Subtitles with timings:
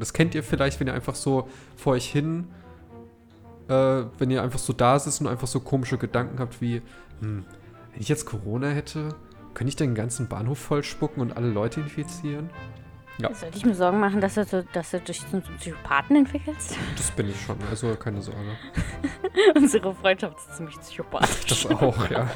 [0.00, 2.48] Das kennt ihr vielleicht, wenn ihr einfach so vor euch hin,
[3.68, 6.82] äh, wenn ihr einfach so da sitzt und einfach so komische Gedanken habt wie,
[7.20, 7.44] hm,
[7.92, 9.14] wenn ich jetzt Corona hätte,
[9.54, 12.50] könnte ich den ganzen Bahnhof vollspucken und alle Leute infizieren?
[13.18, 13.34] Ja.
[13.34, 16.76] Sollte ich mir Sorgen machen, dass du, dass du dich zum Psychopathen entwickelst?
[16.96, 18.56] Das bin ich schon, also keine Sorge.
[19.54, 21.46] Unsere Freundschaft ist ziemlich psychopathisch.
[21.46, 22.30] Das auch, ja.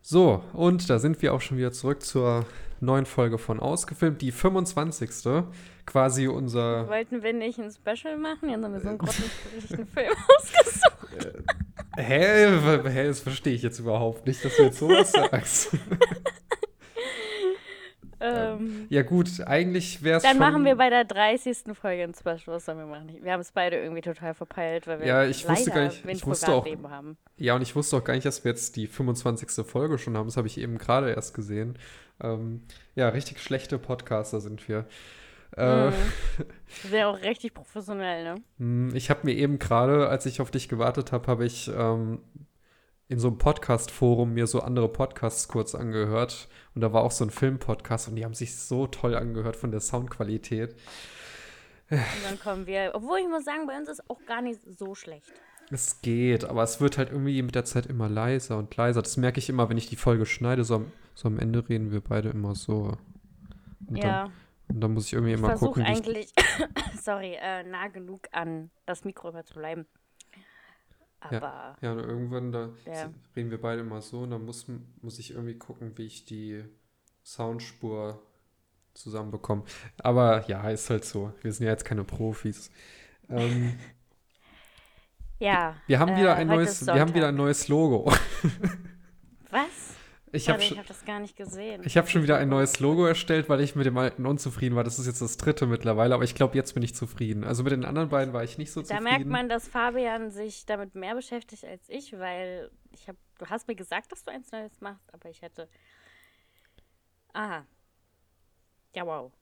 [0.00, 2.46] so, und da sind wir auch schon wieder zurück zur
[2.80, 5.10] neuen Folge von Ausgefilmt, die 25.
[5.86, 6.88] Quasi unser.
[6.88, 8.48] Wollten wir nicht ein Special machen?
[8.48, 11.44] Ja, haben wir so einen grottenschlechten Film ausgesucht.
[11.96, 12.90] Äh, hä?
[12.90, 13.06] Hä?
[13.06, 15.76] Das verstehe ich jetzt überhaupt nicht, dass du jetzt sowas sagst.
[18.24, 20.22] Ähm, ja, gut, eigentlich wäre es.
[20.22, 21.74] Dann machen wir bei der 30.
[21.74, 22.40] Folge ein Special.
[22.46, 23.18] Was sollen wir machen?
[23.20, 26.24] Wir haben es beide irgendwie total verpeilt, weil wir ja, ich wusste gar nicht, ich
[26.24, 27.18] wusste auch, haben.
[27.36, 29.66] Ja, und ich wusste auch gar nicht, dass wir jetzt die 25.
[29.66, 30.26] Folge schon haben.
[30.26, 31.78] Das habe ich eben gerade erst gesehen.
[32.22, 32.62] Ähm,
[32.94, 34.86] ja, richtig schlechte Podcaster sind wir.
[35.56, 35.92] Äh, mhm.
[36.90, 38.42] Wäre auch richtig professionell, ne?
[38.58, 42.20] Hm, ich habe mir eben gerade, als ich auf dich gewartet habe, habe ich ähm,
[43.08, 46.48] in so einem Podcast-Forum mir so andere Podcasts kurz angehört.
[46.74, 49.70] Und da war auch so ein Film-Podcast und die haben sich so toll angehört von
[49.70, 50.74] der Soundqualität.
[51.90, 54.94] Und dann kommen wir, obwohl ich muss sagen, bei uns ist auch gar nicht so
[54.94, 55.32] schlecht.
[55.70, 59.02] Es geht, aber es wird halt irgendwie mit der Zeit immer leiser und leiser.
[59.02, 60.64] Das merke ich immer, wenn ich die Folge schneide.
[60.64, 62.96] So am, so am Ende reden wir beide immer so.
[63.86, 64.24] Und ja.
[64.24, 64.32] Dann,
[64.68, 65.82] und dann muss ich irgendwie ich immer gucken.
[65.82, 66.32] Ich eigentlich,
[67.02, 69.86] sorry, äh, nah genug an das Mikro immer zu bleiben.
[71.20, 71.76] Aber.
[71.80, 73.10] Ja, ja irgendwann da ja.
[73.34, 74.66] reden wir beide immer so und dann muss,
[75.00, 76.64] muss ich irgendwie gucken, wie ich die
[77.24, 78.22] Soundspur
[78.94, 79.64] zusammenbekomme.
[79.98, 81.32] Aber ja, ist halt so.
[81.40, 82.70] Wir sind ja jetzt keine Profis.
[83.28, 83.78] Ähm,
[85.38, 85.76] ja.
[85.86, 88.10] Wir haben wieder äh, ein neues, wir haben wieder ein neues Logo.
[89.50, 89.94] Was?
[90.34, 91.82] Ich habe hab das gar nicht gesehen.
[91.84, 94.82] Ich habe schon wieder ein neues Logo erstellt, weil ich mit dem alten unzufrieden war.
[94.82, 97.44] Das ist jetzt das dritte mittlerweile, aber ich glaube, jetzt bin ich zufrieden.
[97.44, 99.04] Also mit den anderen beiden war ich nicht so da zufrieden.
[99.04, 103.46] Da merkt man, dass Fabian sich damit mehr beschäftigt als ich, weil ich habe, du
[103.46, 105.68] hast mir gesagt, dass du eins Neues machst, aber ich hätte.
[107.32, 107.64] Aha.
[108.94, 109.32] Ja, wow.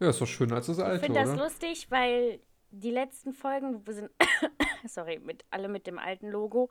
[0.00, 2.40] Ja, ist doch schöner als das alte, Ich finde das lustig, weil
[2.70, 4.10] die letzten Folgen sind,
[4.86, 6.68] sorry, mit alle mit dem alten Logo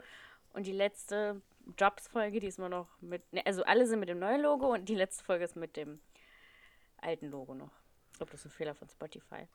[0.53, 1.41] und die letzte
[1.77, 3.31] Jobs-Folge, die ist immer noch mit.
[3.33, 5.99] Ne, also alle sind mit dem neuen Logo und die letzte Folge ist mit dem
[6.97, 7.71] alten Logo noch.
[8.11, 9.47] Ich glaube, das ist ein Fehler von Spotify.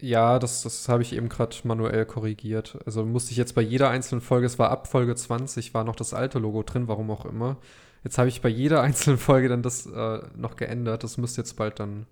[0.00, 2.78] Ja, das, das habe ich eben gerade manuell korrigiert.
[2.86, 5.94] Also musste ich jetzt bei jeder einzelnen Folge, es war ab Folge 20, war noch
[5.94, 7.58] das alte Logo drin, warum auch immer.
[8.02, 11.04] Jetzt habe ich bei jeder einzelnen Folge dann das äh, noch geändert.
[11.04, 12.06] Das müsste jetzt bald dann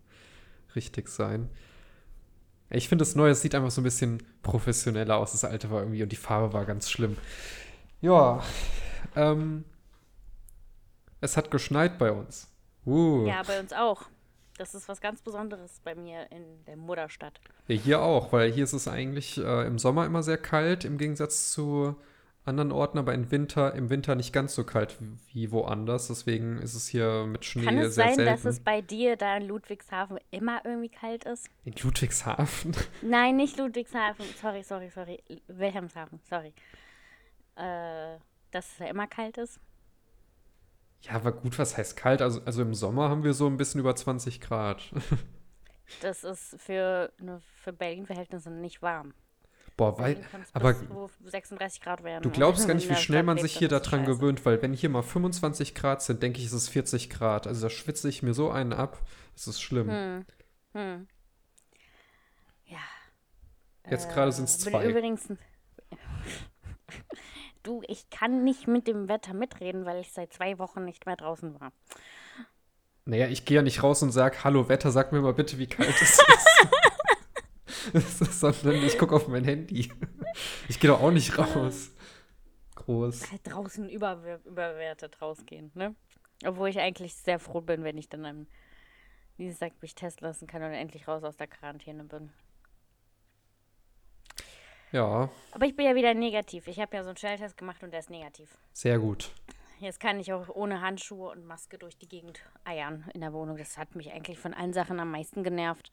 [0.77, 1.49] richtig sein.
[2.71, 5.33] Ich finde, das Neue sieht einfach so ein bisschen professioneller aus.
[5.33, 7.17] Das alte war irgendwie und die Farbe war ganz schlimm.
[8.01, 8.41] Ja,
[9.17, 9.65] ähm,
[11.21, 12.49] es hat geschneit bei uns.
[12.87, 13.27] Uh.
[13.27, 14.05] Ja, bei uns auch.
[14.57, 17.41] Das ist was ganz Besonderes bei mir in der Mutterstadt.
[17.67, 20.99] Ja, hier auch, weil hier ist es eigentlich äh, im Sommer immer sehr kalt, im
[20.99, 21.97] Gegensatz zu
[22.45, 24.99] anderen Orten, aber im Winter, im Winter nicht ganz so kalt
[25.33, 26.09] wie woanders.
[26.09, 28.33] Deswegen ist es hier mit Schnee Kann es sehr sein, selten.
[28.33, 31.49] dass es bei dir da in Ludwigshafen immer irgendwie kalt ist?
[31.65, 32.75] In Ludwigshafen?
[33.03, 34.25] Nein, nicht Ludwigshafen.
[34.41, 35.23] Sorry, sorry, sorry.
[35.49, 36.53] Wilhelmshaven, sorry.
[37.57, 38.19] Äh,
[38.51, 39.61] dass es ja immer kalt ist.
[41.03, 42.21] Ja, aber gut, was heißt kalt?
[42.21, 44.93] Also, also im Sommer haben wir so ein bisschen über 20 Grad.
[46.03, 47.13] das ist für,
[47.63, 49.15] für Berlin-Verhältnisse nicht warm.
[49.77, 50.23] Boah, weil,
[50.53, 50.75] aber
[51.25, 52.23] 36 Grad werden.
[52.23, 55.03] Du glaubst gar nicht, wie schnell man sich hier daran gewöhnt, weil wenn hier mal
[55.03, 57.47] 25 Grad sind, denke ich, ist es 40 Grad.
[57.47, 58.99] Also da schwitze ich mir so einen ab.
[59.35, 59.89] Das ist schlimm.
[59.89, 60.27] Hm.
[60.75, 61.09] Hm.
[62.67, 62.79] Ja.
[63.89, 64.87] Jetzt äh, gerade sind es zwei.
[64.87, 65.29] Übrigens,
[67.63, 71.17] Du, ich kann nicht mit dem Wetter mitreden, weil ich seit zwei Wochen nicht mehr
[71.17, 71.73] draußen war.
[73.05, 75.67] Naja, ich gehe ja nicht raus und sage, hallo Wetter, sag mir mal bitte, wie
[75.67, 76.19] kalt es
[77.93, 78.41] ist.
[78.41, 79.93] Sondern ich gucke auf mein Handy.
[80.69, 81.91] Ich gehe doch auch nicht raus.
[82.77, 83.31] Groß.
[83.31, 85.95] Halt draußen über, überwertet rausgehen, ne?
[86.47, 88.47] Obwohl ich eigentlich sehr froh bin, wenn ich dann am
[89.39, 92.31] Dienstag mich testen lassen kann und endlich raus aus der Quarantäne bin.
[94.93, 95.29] Ja.
[95.53, 96.67] Aber ich bin ja wieder negativ.
[96.67, 98.59] Ich habe ja so einen Schnelltest gemacht und der ist negativ.
[98.73, 99.33] Sehr gut.
[99.79, 103.57] Jetzt kann ich auch ohne Handschuhe und Maske durch die Gegend eiern in der Wohnung.
[103.57, 105.91] Das hat mich eigentlich von allen Sachen am meisten genervt.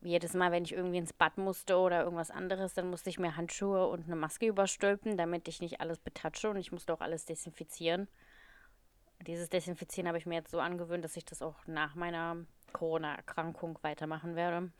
[0.00, 3.36] Jedes Mal, wenn ich irgendwie ins Bad musste oder irgendwas anderes, dann musste ich mir
[3.36, 7.24] Handschuhe und eine Maske überstülpen, damit ich nicht alles betatsche und ich musste auch alles
[7.24, 8.08] desinfizieren.
[9.26, 12.36] Dieses Desinfizieren habe ich mir jetzt so angewöhnt, dass ich das auch nach meiner
[12.72, 14.70] Corona-Erkrankung weitermachen werde.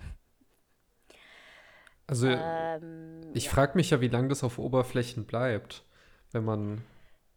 [2.08, 3.50] Also ähm, ich ja.
[3.50, 5.84] frage mich ja, wie lange das auf Oberflächen bleibt,
[6.32, 6.82] wenn man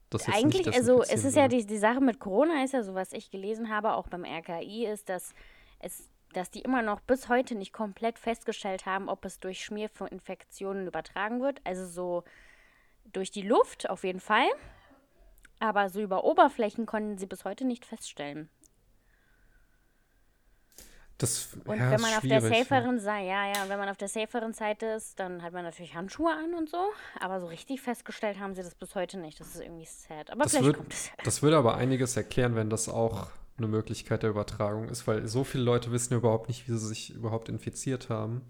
[0.10, 1.44] das jetzt Eigentlich, nicht also es ist will.
[1.44, 4.26] ja die, die Sache mit Corona ist ja so, was ich gelesen habe, auch beim
[4.26, 5.34] RKI, ist, dass
[5.80, 10.88] es dass die immer noch bis heute nicht komplett festgestellt haben, ob es durch Schmierinfektionen
[10.88, 11.60] übertragen wird.
[11.66, 12.24] Also so
[13.12, 14.48] durch die Luft auf jeden Fall.
[15.60, 18.50] Aber so über Oberflächen konnten sie bis heute nicht feststellen.
[21.22, 23.98] Das, Und ja, wenn ist man auf der saferen Seite, ja, ja, wenn man auf
[23.98, 26.78] der saferen Seite ist, dann hat man natürlich Handschuhe an und so.
[27.20, 29.40] Aber so richtig festgestellt haben sie das bis heute nicht.
[29.40, 30.32] Das ist irgendwie sad.
[30.32, 31.12] Aber Das, vielleicht würd, kommt es.
[31.24, 33.28] das würde aber einiges erklären, wenn das auch
[33.58, 36.88] eine Möglichkeit der Übertragung ist, weil so viele Leute wissen ja überhaupt nicht, wie sie
[36.88, 38.42] sich überhaupt infiziert haben.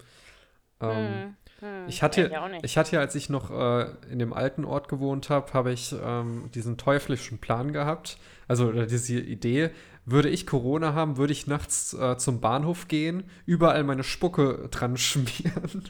[0.81, 2.65] Ähm, Hm, Ich weiß hatte, nicht.
[2.65, 5.93] ich hatte ja, als ich noch äh, in dem alten Ort gewohnt habe, habe ich
[6.03, 8.17] ähm, diesen teuflischen Plan gehabt.
[8.47, 9.69] Also oder diese Idee,
[10.11, 14.97] würde ich Corona haben, würde ich nachts äh, zum Bahnhof gehen, überall meine Spucke dran
[14.97, 15.83] schmieren.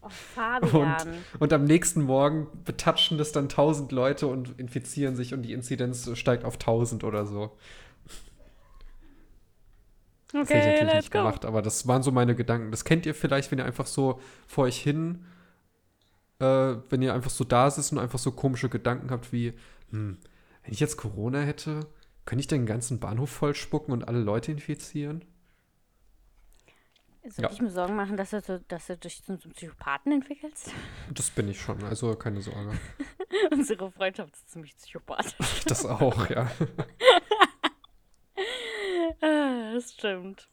[0.00, 1.08] Oh, Fabian.
[1.38, 6.10] Und am nächsten Morgen betatschen das dann tausend Leute und infizieren sich und die Inzidenz
[6.18, 7.56] steigt auf tausend oder so.
[10.32, 11.18] Das hätte ich okay, natürlich nicht go.
[11.18, 12.70] gemacht, aber das waren so meine Gedanken.
[12.70, 15.24] Das kennt ihr vielleicht, wenn ihr einfach so vor euch hin,
[16.40, 19.52] äh, wenn ihr einfach so da sitzt und einfach so komische Gedanken habt wie,
[19.90, 20.16] hm,
[20.64, 21.86] wenn ich jetzt Corona hätte,
[22.24, 25.24] könnte ich den ganzen Bahnhof voll spucken und alle Leute infizieren?
[27.24, 27.50] Soll Ja.
[27.52, 30.72] ich mir Sorgen machen, dass du, dass du dich zum zum Psychopathen entwickelst?
[31.14, 32.72] Das bin ich schon, also keine Sorge.
[33.52, 35.34] Unsere Freundschaft ist ziemlich psychopathisch.
[35.66, 36.50] Das auch, ja.
[39.20, 40.48] Ah, das stimmt.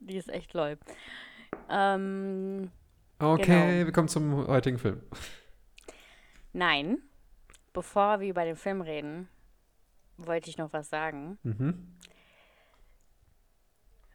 [0.00, 0.78] Die ist echt lol.
[1.68, 2.70] Ähm,
[3.18, 3.86] Okay, Genau.
[3.86, 5.02] wir kommen zum heutigen Film.
[6.54, 6.98] nein,
[7.72, 9.28] bevor wir über den Film reden,
[10.26, 11.38] wollte ich noch was sagen.
[11.42, 11.96] Mhm.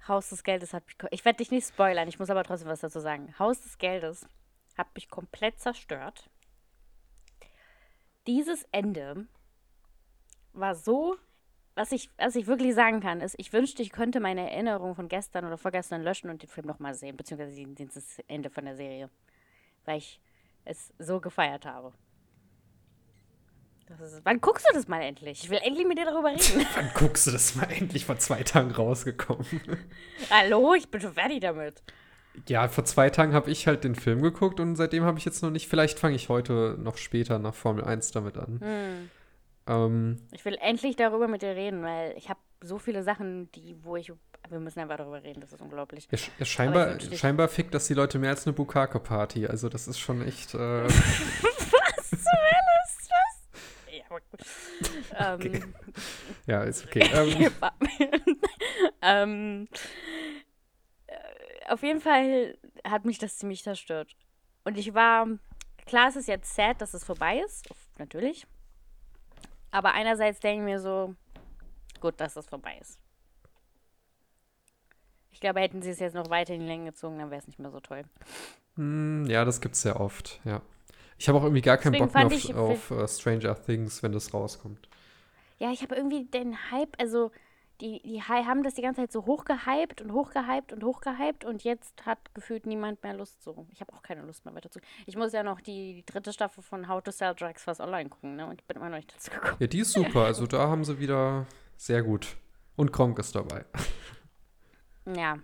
[0.07, 0.95] Haus des Geldes hat mich.
[1.11, 3.33] Ich werde dich nicht spoilern, ich muss aber trotzdem was dazu sagen.
[3.39, 4.27] Haus des Geldes
[4.77, 6.29] hat mich komplett zerstört.
[8.27, 9.27] Dieses Ende
[10.53, 11.17] war so.
[11.77, 15.09] Was ich, was ich wirklich sagen kann, ist, ich wünschte, ich könnte meine Erinnerung von
[15.09, 19.09] gestern oder vorgestern löschen und den Film nochmal sehen, beziehungsweise dieses Ende von der Serie.
[19.83, 20.21] Weil ich
[20.63, 21.91] es so gefeiert habe.
[23.87, 25.43] Ist, wann guckst du das mal endlich?
[25.43, 26.65] Ich will endlich mit dir darüber reden.
[26.75, 29.45] Wann guckst du das mal endlich vor zwei Tagen rausgekommen?
[30.31, 31.83] Hallo, ich bin schon fertig damit.
[32.49, 35.43] Ja, vor zwei Tagen habe ich halt den Film geguckt und seitdem habe ich jetzt
[35.43, 35.67] noch nicht.
[35.69, 38.59] Vielleicht fange ich heute noch später nach Formel 1 damit an.
[38.59, 39.09] Hm.
[39.67, 43.75] Ähm, Ich will endlich darüber mit dir reden, weil ich habe so viele Sachen, die,
[43.83, 44.11] wo ich.
[44.49, 46.07] Wir müssen einfach darüber reden, das ist unglaublich.
[46.11, 49.47] ja, sch- ja, scheinbar, scheinbar fickt das die Leute mehr als eine Bukake-Party.
[49.47, 50.53] Also, das ist schon echt.
[50.55, 53.91] Äh, Was zur Hölle ist das?
[53.91, 54.04] Ja, aber gut.
[55.11, 55.61] Okay.
[55.63, 55.75] Ähm,
[56.45, 57.09] ja, ist okay.
[57.13, 57.51] Ähm,
[59.01, 59.67] ähm,
[61.07, 61.15] äh,
[61.69, 64.15] auf jeden Fall hat mich das ziemlich zerstört.
[64.63, 65.27] Und ich war,
[65.85, 67.67] klar, es ist jetzt sad, dass es vorbei ist,
[67.97, 68.45] natürlich.
[69.71, 71.15] Aber einerseits denke ich mir so,
[71.99, 72.99] gut, dass es vorbei ist.
[75.31, 77.47] Ich glaube, hätten sie es jetzt noch weiter in die Länge gezogen, dann wäre es
[77.47, 78.03] nicht mehr so toll.
[78.75, 80.61] hm, ja, das gibt's sehr oft, ja.
[81.17, 84.03] Ich habe auch irgendwie gar keinen Deswegen Bock mehr auf, ich- auf äh, Stranger Things,
[84.03, 84.89] wenn das rauskommt.
[85.59, 87.31] Ja, ich habe irgendwie den Hype, also
[87.81, 92.05] die, die haben das die ganze Zeit so hochgehypt und hochgehypt und hochgehypt und jetzt
[92.05, 93.65] hat gefühlt niemand mehr Lust so.
[93.71, 94.79] Ich habe auch keine Lust mehr weiter zu.
[95.05, 98.09] Ich muss ja noch die, die dritte Staffel von How to Sell Drugs Fast Online
[98.09, 98.45] gucken, ne?
[98.47, 99.57] Und ich bin immer noch nicht dazu gekommen.
[99.59, 100.25] Ja, die ist super.
[100.25, 101.47] Also, da haben sie wieder
[101.77, 102.37] sehr gut.
[102.77, 103.65] Und Kronk ist dabei.
[105.05, 105.37] Ja.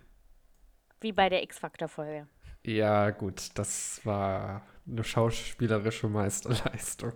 [0.99, 2.27] Wie bei der X-Factor-Folge.
[2.65, 7.13] Ja, gut, das war eine schauspielerische Meisterleistung.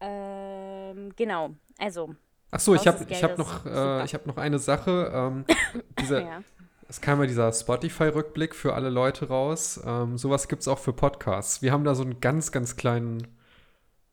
[0.00, 1.54] Ähm, genau.
[1.78, 2.14] Also,
[2.50, 5.10] Ach so, ich habe hab noch, äh, ich hab noch eine Sache.
[5.12, 5.44] Ähm,
[6.00, 6.42] dieser, ja.
[6.88, 9.80] Es kam ja dieser Spotify-Rückblick für alle Leute raus.
[9.84, 11.62] Ähm, sowas gibt es auch für Podcasts.
[11.62, 13.26] Wir haben da so einen ganz, ganz kleinen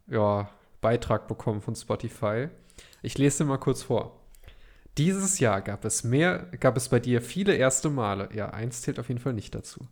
[0.07, 2.47] ja, Beitrag bekommen von Spotify.
[3.01, 4.19] Ich lese den mal kurz vor.
[4.97, 8.29] Dieses Jahr gab es mehr, gab es bei dir viele erste Male.
[8.33, 9.87] Ja, eins zählt auf jeden Fall nicht dazu.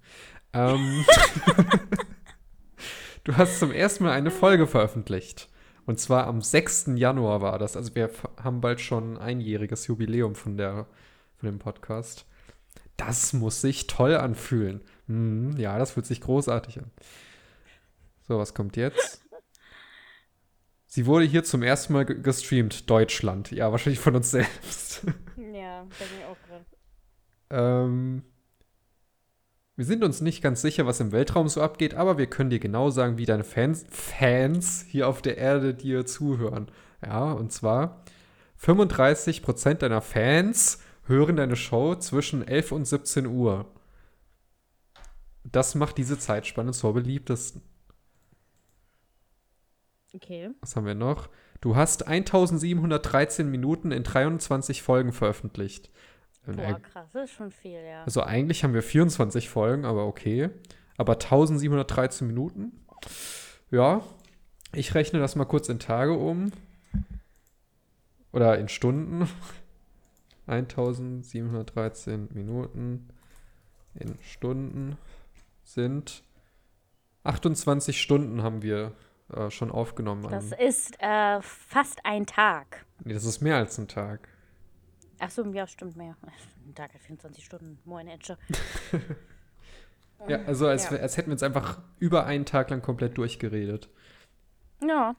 [0.54, 1.06] Ähm,
[3.24, 5.50] du hast zum ersten Mal eine Folge veröffentlicht.
[5.86, 6.92] Und zwar am 6.
[6.96, 7.76] Januar war das.
[7.76, 8.10] Also wir
[8.42, 10.88] haben bald schon ein einjähriges Jubiläum von, der,
[11.38, 12.26] von dem Podcast.
[12.98, 14.82] Das muss sich toll anfühlen.
[15.08, 16.92] Hm, ja, das fühlt sich großartig an.
[18.28, 19.22] So, was kommt jetzt?
[20.86, 22.90] Sie wurde hier zum ersten Mal ge- gestreamt.
[22.90, 23.52] Deutschland.
[23.52, 25.04] Ja, wahrscheinlich von uns selbst.
[25.38, 26.66] Ja, da bin ich auch drin.
[27.52, 28.24] ähm,
[29.80, 32.60] wir sind uns nicht ganz sicher, was im Weltraum so abgeht, aber wir können dir
[32.60, 36.70] genau sagen, wie deine Fans, Fans hier auf der Erde dir zuhören.
[37.02, 38.04] Ja, und zwar
[38.62, 43.72] 35% deiner Fans hören deine Show zwischen 11 und 17 Uhr.
[45.46, 47.62] Das macht diese Zeitspanne zur beliebtesten.
[50.14, 50.50] Okay.
[50.60, 51.30] Was haben wir noch?
[51.62, 55.90] Du hast 1713 Minuten in 23 Folgen veröffentlicht.
[56.46, 58.04] Boah, krass, das ist schon viel, ja.
[58.04, 60.50] Also eigentlich haben wir 24 Folgen, aber okay.
[60.98, 62.86] Aber 1713 Minuten.
[63.72, 64.02] Ja,
[64.74, 66.52] ich rechne das mal kurz in Tage um.
[68.32, 69.30] Oder in Stunden.
[70.48, 73.10] 1713 Minuten
[73.94, 74.98] in Stunden
[75.64, 76.24] sind
[77.24, 78.94] 28 Stunden haben wir
[79.32, 80.28] äh, schon aufgenommen.
[80.30, 82.86] Das ist äh, fast ein Tag.
[83.04, 84.28] Nee, das ist mehr als ein Tag.
[85.20, 86.16] Ach so, ja, stimmt mehr.
[86.66, 87.80] Ein Tag hat 24 Stunden.
[87.86, 88.38] Moin, Edge.
[90.28, 90.98] ja, also als, ja.
[90.98, 93.90] als hätten wir uns einfach über einen Tag lang komplett durchgeredet.
[94.82, 95.16] Ja.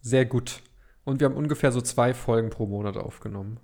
[0.00, 0.62] Sehr gut.
[1.04, 3.60] Und wir haben ungefähr so zwei Folgen pro Monat aufgenommen.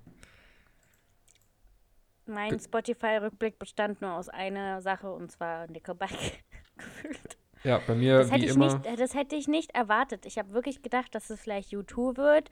[2.26, 6.10] Mein Spotify-Rückblick bestand nur aus einer Sache und zwar Nickelback
[6.76, 7.38] gefühlt.
[7.64, 8.78] Ja, bei mir das wie immer.
[8.78, 10.26] Nicht, das hätte ich nicht erwartet.
[10.26, 12.50] Ich habe wirklich gedacht, dass es vielleicht U2 wird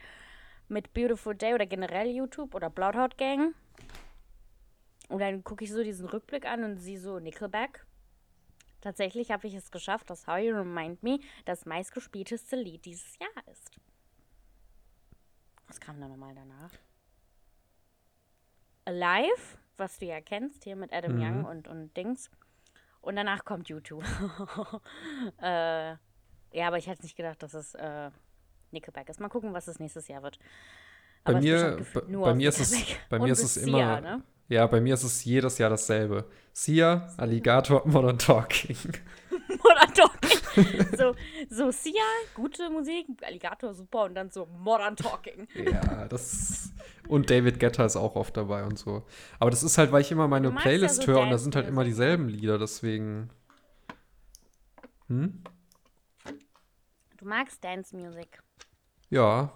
[0.69, 3.55] mit Beautiful Day oder generell YouTube oder Bloodhound Gang.
[5.09, 7.87] Und dann gucke ich so diesen Rückblick an und sehe so Nickelback.
[8.81, 13.53] Tatsächlich habe ich es geschafft, dass How You Remind Me das meistgespielteste Lied dieses Jahr
[13.53, 13.71] ist.
[15.67, 16.73] Was kam da nochmal danach?
[18.85, 21.23] Alive, was du ja kennst, hier mit Adam mhm.
[21.23, 22.31] Young und, und Dings.
[23.01, 24.05] Und danach kommt YouTube.
[25.41, 25.97] äh,
[26.53, 28.11] ja, aber ich hätte nicht gedacht, dass es äh,
[28.73, 29.21] Nickelback ist.
[29.21, 30.39] Mal gucken, was es nächstes Jahr wird.
[31.25, 34.23] Aber bei mir, bei, bei mir ist es, bei mir ist es immer, Sia, ne?
[34.49, 36.25] ja, bei mir ist es jedes Jahr dasselbe.
[36.53, 38.77] Sia, Alligator, Modern Talking.
[39.49, 40.97] Modern Talking.
[40.97, 41.15] so,
[41.51, 42.05] so Sia,
[42.35, 45.49] gute Musik, Alligator super und dann so Modern Talking.
[45.55, 46.73] ja, das
[47.09, 49.05] und David Guetta ist auch oft dabei und so.
[49.39, 51.57] Aber das ist halt, weil ich immer meine Playlist ja so höre und da sind
[51.57, 53.31] halt immer dieselben Lieder, deswegen.
[55.09, 55.43] Hm?
[57.17, 58.43] Du magst Dance Music.
[59.11, 59.53] Ja.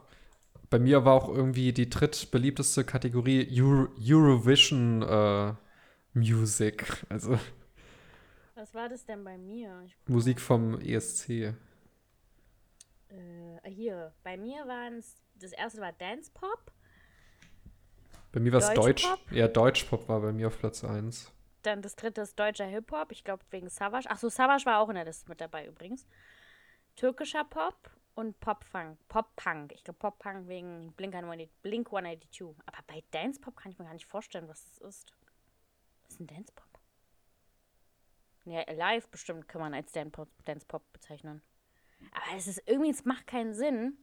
[0.68, 5.54] Bei mir war auch irgendwie die drittbeliebteste Kategorie Euro Eurovision äh,
[6.14, 7.04] Music.
[7.08, 7.38] Also.
[8.54, 9.86] Was war das denn bei mir?
[10.06, 11.30] Musik vom ESC.
[11.30, 11.54] Äh,
[13.66, 16.70] hier, bei mir waren es, das erste war Dance Pop.
[18.32, 19.02] Bei mir war es Deutsch.
[19.02, 21.32] Deutsch ja, Deutschpop war bei mir auf Platz 1.
[21.62, 23.12] Dann das dritte ist deutscher Hip-Hop.
[23.12, 24.08] Ich glaube wegen Savage.
[24.08, 26.06] Achso, Savage war auch in der Liste mit dabei übrigens.
[26.96, 28.98] Türkischer Pop und Pop-Punk.
[29.08, 29.72] Pop-Punk.
[29.72, 32.54] Ich glaube Pop-Punk wegen Blink 182.
[32.66, 35.12] Aber bei Dance-Pop kann ich mir gar nicht vorstellen, was das ist.
[36.04, 36.68] Was ist ein Dance-Pop?
[38.44, 41.42] Ja, Alive bestimmt kann man als Dance-Pop bezeichnen.
[42.12, 43.98] Aber es ist irgendwie, es macht keinen Sinn,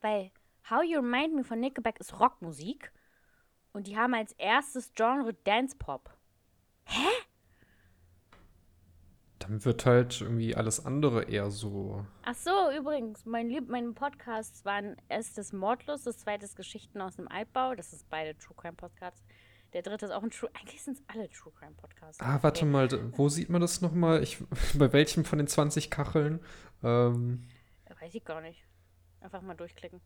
[0.00, 0.30] weil
[0.68, 2.92] How You Remind Me von Nickelback ist Rockmusik
[3.72, 6.10] und die haben als erstes Genre Dance-Pop.
[6.84, 7.08] Hä?
[9.48, 12.04] Dann wird halt irgendwie alles andere eher so.
[12.22, 17.16] Ach so, übrigens, mein Lieb meine Podcasts waren erstes Mordlos, das zweite ist Geschichten aus
[17.16, 17.74] dem Altbau.
[17.74, 19.24] Das ist beide True Crime Podcasts.
[19.72, 20.50] Der dritte ist auch ein True.
[20.52, 22.20] Eigentlich sind es alle True Crime Podcasts.
[22.20, 22.70] Ah, warte okay.
[22.70, 24.22] mal, wo sieht man das nochmal?
[24.22, 24.38] Ich,
[24.74, 26.40] bei welchem von den 20 Kacheln?
[26.82, 27.48] Ähm,
[28.00, 28.62] Weiß ich gar nicht.
[29.20, 30.02] Einfach mal durchklicken.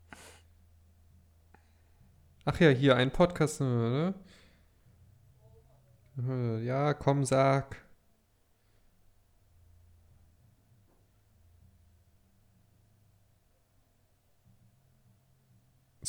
[2.45, 4.13] Ach ja, hier ein Podcast, ne?
[6.61, 7.82] Ja, komm, sag.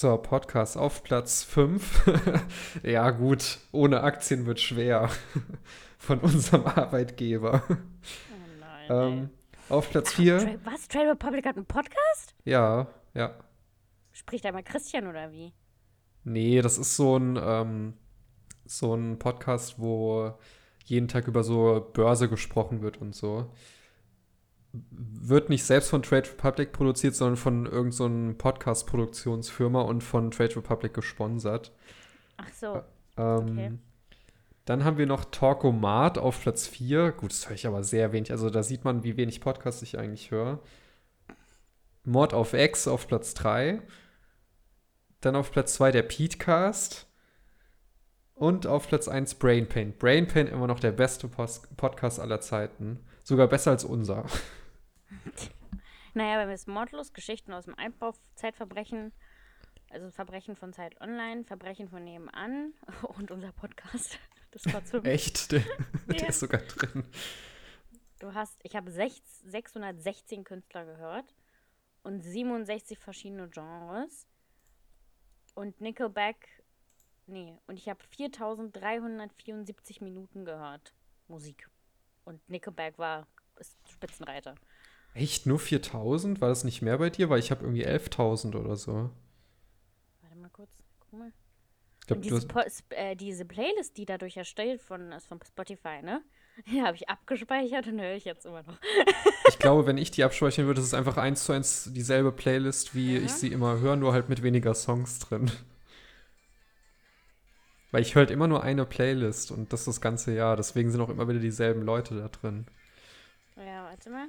[0.05, 2.43] So, Podcast auf Platz 5.
[2.83, 5.09] ja, gut, ohne Aktien wird schwer.
[5.99, 7.63] Von unserem Arbeitgeber.
[7.71, 7.75] Oh
[8.61, 8.91] nein.
[8.91, 9.31] ähm,
[9.71, 10.61] auf Platz 4.
[10.63, 10.89] was?
[10.89, 12.35] Trade Republic hat einen Podcast?
[12.45, 13.35] Ja, ja.
[14.13, 15.55] Spricht einmal Christian oder wie?
[16.25, 17.95] Nee, das ist so ein, ähm,
[18.67, 20.35] so ein Podcast, wo
[20.85, 23.51] jeden Tag über so Börse gesprochen wird und so
[24.91, 30.57] wird nicht selbst von Trade Republic produziert, sondern von irgendeiner so Podcast-Produktionsfirma und von Trade
[30.57, 31.73] Republic gesponsert.
[32.37, 32.83] Ach so.
[33.17, 33.73] Ähm, okay.
[34.65, 37.13] Dann haben wir noch Talkomat auf Platz 4.
[37.13, 38.33] Gut, das höre ich aber sehr wenig.
[38.33, 40.61] Also da sieht man, wie wenig Podcasts ich eigentlich höre.
[42.05, 43.83] Mord auf X auf Platz 3.
[45.21, 47.07] Dann auf Platz 2 der Petecast.
[48.35, 49.95] Und auf Platz 1 Brain Pain.
[49.97, 52.99] Brain Pain immer noch der beste Post Podcast aller Zeiten.
[53.23, 54.25] Sogar besser als unser.
[56.15, 59.13] Naja, bei mir ist Mordlos, Geschichten aus dem Einbau, Zeitverbrechen,
[59.91, 62.73] also Verbrechen von Zeit Online, Verbrechen von nebenan
[63.19, 64.19] und unser Podcast.
[64.53, 65.51] Das war zum Echt?
[65.51, 65.67] Der, ja.
[66.09, 67.05] der ist sogar drin.
[68.21, 71.35] Du hast, ich habe 616 Künstler gehört
[72.05, 74.29] und 67 verschiedene Genres.
[75.55, 76.63] Und Nickelback,
[77.27, 80.95] nee, und ich habe 4374 Minuten gehört.
[81.27, 81.69] Musik.
[82.25, 83.27] Und Nickelback war
[83.89, 84.55] Spitzenreiter.
[85.15, 85.47] Echt?
[85.47, 86.41] Nur 4000?
[86.41, 87.31] War das nicht mehr bei dir?
[87.31, 89.11] Weil ich habe irgendwie 11.000 oder so.
[90.23, 90.71] Warte mal kurz.
[91.01, 91.33] Guck mal.
[92.01, 96.23] Ich glaub, diese, hast, äh, diese Playlist, die dadurch erstellt von, ist von Spotify, ne?
[96.67, 98.79] Ja, habe ich abgespeichert und höre ich jetzt immer noch.
[99.49, 102.95] ich glaube, wenn ich die abspeichern würde, ist es einfach eins zu eins dieselbe Playlist,
[102.95, 103.23] wie Ja.
[103.23, 105.51] ich sie immer höre, nur halt mit weniger Songs drin.
[107.91, 110.57] Weil ich höre halt immer nur eine Playlist und das das ganze Jahr.
[110.57, 112.67] Deswegen sind auch immer wieder dieselben Leute da drin.
[113.57, 114.27] Ja, warte mal.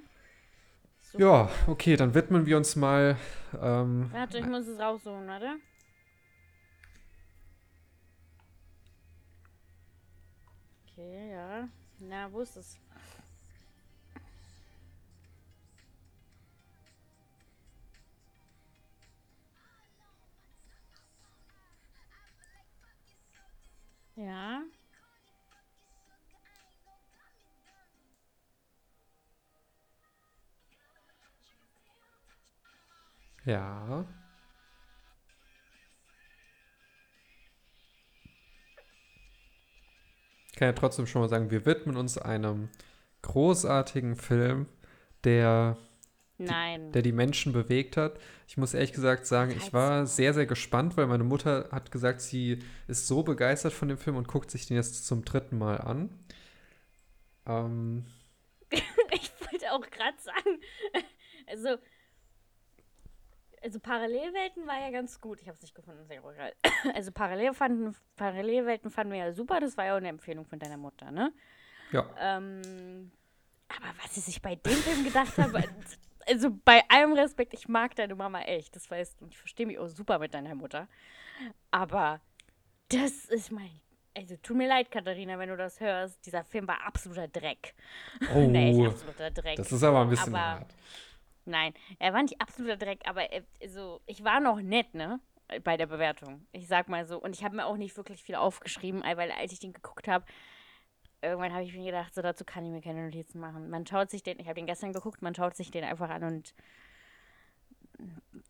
[1.18, 1.22] So.
[1.22, 3.18] Ja, okay, dann widmen wir uns mal.
[3.62, 5.56] Ähm, Warte, ich muss es raussuchen, warte.
[10.92, 11.70] Okay, ja.
[12.00, 12.78] Na, wo ist es?
[24.18, 24.64] Ja.
[33.46, 34.06] Ja.
[40.52, 42.70] Ich kann ja trotzdem schon mal sagen, wir widmen uns einem
[43.24, 44.68] großartigen Film,
[45.24, 45.78] der
[46.38, 46.92] Nein.
[46.92, 48.20] der die Menschen bewegt hat.
[48.48, 52.22] Ich muss ehrlich gesagt sagen, ich war sehr, sehr gespannt, weil meine Mutter hat gesagt,
[52.22, 55.80] sie ist so begeistert von dem Film und guckt sich den jetzt zum dritten Mal
[55.82, 56.10] an.
[57.46, 58.06] Ähm,
[59.12, 60.60] Ich wollte auch gerade sagen,
[61.48, 61.78] also,
[63.66, 65.42] also Parallelwelten war ja ganz gut.
[65.42, 66.54] Ich habe es nicht gefunden, sehr egal.
[66.96, 69.60] Also Parallel fanden, Parallelwelten fanden wir ja super.
[69.60, 71.34] Das war ja auch eine Empfehlung von deiner Mutter, ne?
[71.92, 73.12] ja, Ähm,
[73.68, 75.54] aber was sie sich bei dem Film gedacht haben,
[76.28, 79.26] also bei allem Respekt, ich mag deine Mama echt, das weißt du.
[79.26, 80.88] Und ich verstehe mich auch super mit deiner Mutter.
[81.72, 82.22] Aber
[82.90, 83.72] das ist mein.
[84.18, 86.26] Also tut mir leid, Katharina, wenn du das hörst.
[86.26, 87.74] Dieser Film war absoluter Dreck.
[88.34, 89.58] Oh, nee, absoluter Dreck.
[89.58, 90.76] das ist aber ein bisschen Aber- hart.
[91.46, 95.20] Nein, er war nicht absoluter Dreck, aber er, also, ich war noch nett, ne?
[95.64, 96.48] Bei der Bewertung.
[96.52, 97.22] Ich sag mal so.
[97.22, 100.25] Und ich habe mir auch nicht wirklich viel aufgeschrieben, weil als ich den geguckt habe,
[101.22, 103.70] irgendwann habe ich mir gedacht, so dazu kann ich mir keine Notizen machen.
[103.70, 106.24] Man schaut sich den, ich habe den gestern geguckt, man schaut sich den einfach an
[106.24, 106.55] und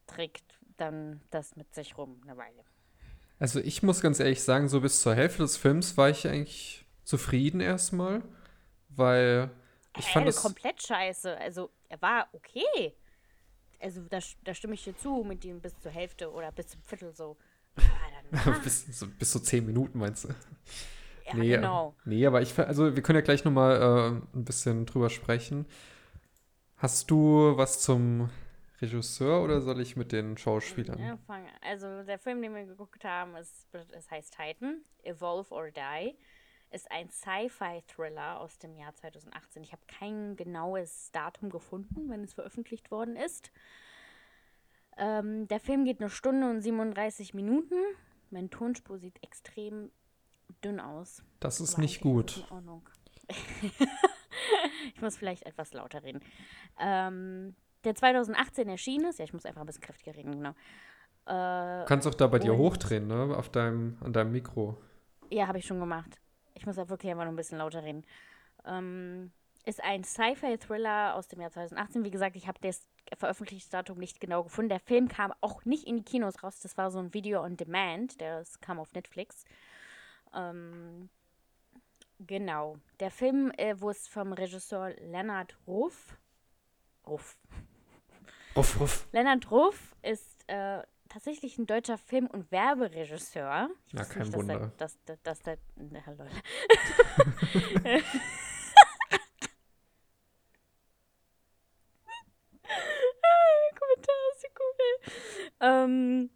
[0.07, 2.63] trägt dann das mit sich rum eine Weile.
[3.39, 6.85] Also ich muss ganz ehrlich sagen, so bis zur Hälfte des Films war ich eigentlich
[7.03, 8.23] zufrieden erstmal,
[8.89, 9.51] weil
[9.97, 11.37] ich fand äh, das komplett scheiße.
[11.37, 12.93] Also, er war okay.
[13.79, 16.81] Also, da, da stimme ich dir zu, mit ihm bis zur Hälfte oder bis zum
[16.81, 17.37] Viertel so.
[17.75, 17.85] Aber
[18.31, 20.29] danach, bis, so, bis so zehn Minuten meinst du?
[21.25, 21.95] ja, nee, genau.
[22.05, 25.65] Nee, aber ich, also wir können ja gleich nochmal äh, ein bisschen drüber sprechen.
[26.77, 28.29] Hast du was zum
[28.81, 30.99] Regisseur oder soll ich mit den Schauspielern?
[30.99, 31.17] Ja,
[31.61, 36.15] also der Film, den wir geguckt haben, ist, es heißt Titan, Evolve or Die,
[36.71, 39.63] ist ein Sci-Fi-Thriller aus dem Jahr 2018.
[39.63, 43.51] Ich habe kein genaues Datum gefunden, wenn es veröffentlicht worden ist.
[44.97, 47.75] Ähm, der Film geht eine Stunde und 37 Minuten.
[48.29, 49.91] Meine Tonspur sieht extrem
[50.63, 51.23] dünn aus.
[51.39, 52.31] Das ist Aber nicht gut.
[52.37, 52.89] ist in Ordnung.
[54.93, 56.21] ich muss vielleicht etwas lauter reden.
[56.79, 60.51] Ähm, der 2018 erschienen ist, ja, ich muss einfach ein bisschen kräftiger reden, genau.
[61.25, 63.35] Äh, Du kannst auch da bei dir hochdrehen, ne?
[63.35, 64.77] Auf deinem, an deinem Mikro.
[65.31, 66.19] ja, habe ich schon gemacht.
[66.55, 68.03] Ich muss da wirklich einfach nur ein bisschen lauter reden.
[68.65, 69.31] Ähm,
[69.65, 72.03] ist ein Sci-Fi-Thriller aus dem Jahr 2018.
[72.03, 72.87] Wie gesagt, ich habe das
[73.17, 74.69] veröffentlichte Datum nicht genau gefunden.
[74.69, 76.59] Der Film kam auch nicht in die Kinos raus.
[76.61, 78.19] Das war so ein Video on Demand.
[78.21, 79.43] Das kam auf Netflix.
[80.33, 81.09] Ähm,
[82.19, 82.77] genau.
[82.99, 86.17] Der Film, äh, wo es vom Regisseur Leonard Ruff.
[87.07, 87.37] Ruff.
[88.55, 89.07] Uff, uff.
[89.11, 90.81] Leonard Ruff ist äh,
[91.15, 93.69] tatsächlich ein deutscher Film- und Werberegisseur.
[93.87, 94.59] Ich Ja, kein nicht, dass Wunder.
[94.59, 96.27] Der, dass, dass, dass der, na, lol.
[97.83, 98.01] Der
[103.79, 105.13] Kommentar ist so cool.
[105.61, 106.29] Ähm,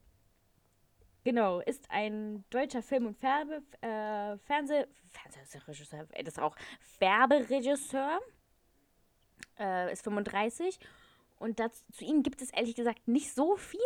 [1.25, 6.55] genau, ist ein deutscher Film- und Färbe, äh, Fernseh, Fernsehregisseur, das ist auch
[6.99, 8.19] Werberegisseur.
[9.57, 10.79] Äh, ist 35
[11.37, 13.79] und das, zu ihm gibt es ehrlich gesagt nicht so viel.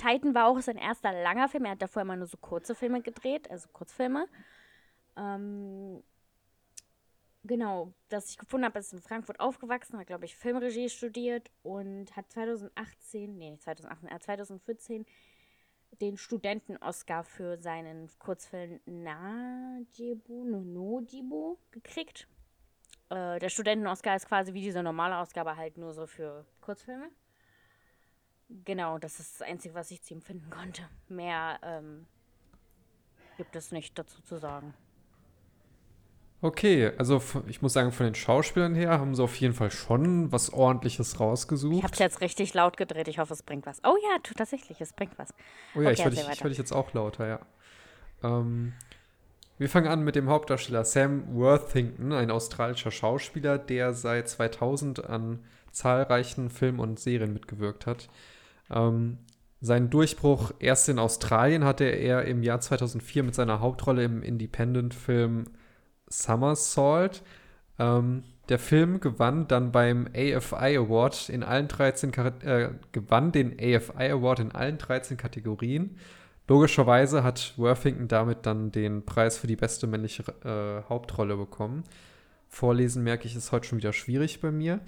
[0.00, 1.66] Titan war auch sein erster langer Film.
[1.66, 4.28] Er hat davor immer nur so kurze Filme gedreht, also Kurzfilme.
[5.16, 6.02] Ähm,
[7.44, 12.16] genau, das ich gefunden habe, ist in Frankfurt aufgewachsen, hat, glaube ich, Filmregie studiert und
[12.16, 15.04] hat 2018, nee, nicht 2018, er hat 2014
[16.00, 22.26] den Studenten-Oscar für seinen Kurzfilm Najibu, no, Nojibu gekriegt.
[23.10, 27.10] Äh, der Studenten-Oscar ist quasi wie diese normale Ausgabe, halt nur so für Kurzfilme.
[28.64, 30.82] Genau, das ist das Einzige, was ich zu ihm finden konnte.
[31.08, 32.06] Mehr ähm,
[33.36, 34.74] gibt es nicht dazu zu sagen.
[36.42, 40.32] Okay, also ich muss sagen, von den Schauspielern her haben sie auf jeden Fall schon
[40.32, 41.92] was ordentliches Ich habe rausgesucht.
[41.92, 43.08] es jetzt richtig laut gedreht.
[43.08, 43.82] Ich hoffe, es bringt was.
[43.84, 45.34] Oh ja, tu- tatsächlich, es bringt was.
[45.74, 47.40] Oh ja, ich Okay, höre dich, ich hör dich jetzt auch lauter, ja.
[48.22, 48.72] Ähm,
[49.58, 55.44] wir fangen an mit dem Hauptdarsteller Sam Worthington, ein australischer Schauspieler, der seit 2000 an
[55.72, 58.08] zahlreichen Filmen und Serien mitgewirkt hat.
[58.70, 59.18] Ähm,
[59.60, 65.44] seinen Durchbruch erst in Australien hatte er im Jahr 2004 mit seiner Hauptrolle im Independent-Film
[66.06, 67.22] Somersault.
[67.78, 74.10] Ähm, der Film gewann dann beim AFI Award in allen 13 äh, gewann den AFI
[74.10, 75.96] Award in allen 13 Kategorien.
[76.48, 81.84] Logischerweise hat Worthington damit dann den Preis für die beste männliche äh, Hauptrolle bekommen.
[82.48, 84.80] Vorlesen merke ich, ist heute schon wieder schwierig bei mir.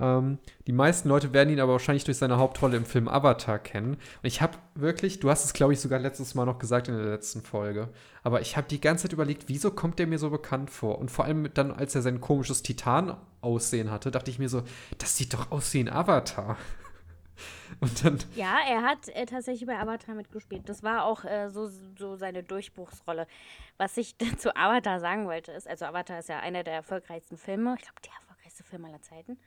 [0.00, 3.94] Ähm, die meisten Leute werden ihn aber wahrscheinlich durch seine Hauptrolle im Film Avatar kennen.
[3.94, 6.96] Und ich habe wirklich, du hast es, glaube ich, sogar letztes Mal noch gesagt in
[6.96, 7.88] der letzten Folge,
[8.22, 10.98] aber ich habe die ganze Zeit überlegt, wieso kommt der mir so bekannt vor?
[10.98, 14.62] Und vor allem dann, als er sein komisches Titan-Aussehen hatte, dachte ich mir so,
[14.98, 16.56] das sieht doch aus wie ein Avatar.
[18.02, 20.68] Dann ja, er hat äh, tatsächlich bei Avatar mitgespielt.
[20.68, 23.26] Das war auch äh, so, so seine Durchbruchsrolle.
[23.78, 27.76] Was ich zu Avatar sagen wollte, ist, also Avatar ist ja einer der erfolgreichsten Filme,
[27.78, 29.38] ich glaube, der erfolgreichste Film aller Zeiten.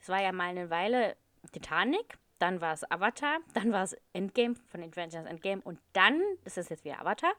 [0.00, 1.16] Das war ja mal eine Weile
[1.52, 6.58] Titanic, dann war es Avatar, dann war es Endgame von Adventures Endgame und dann ist
[6.58, 7.32] es jetzt wieder Avatar.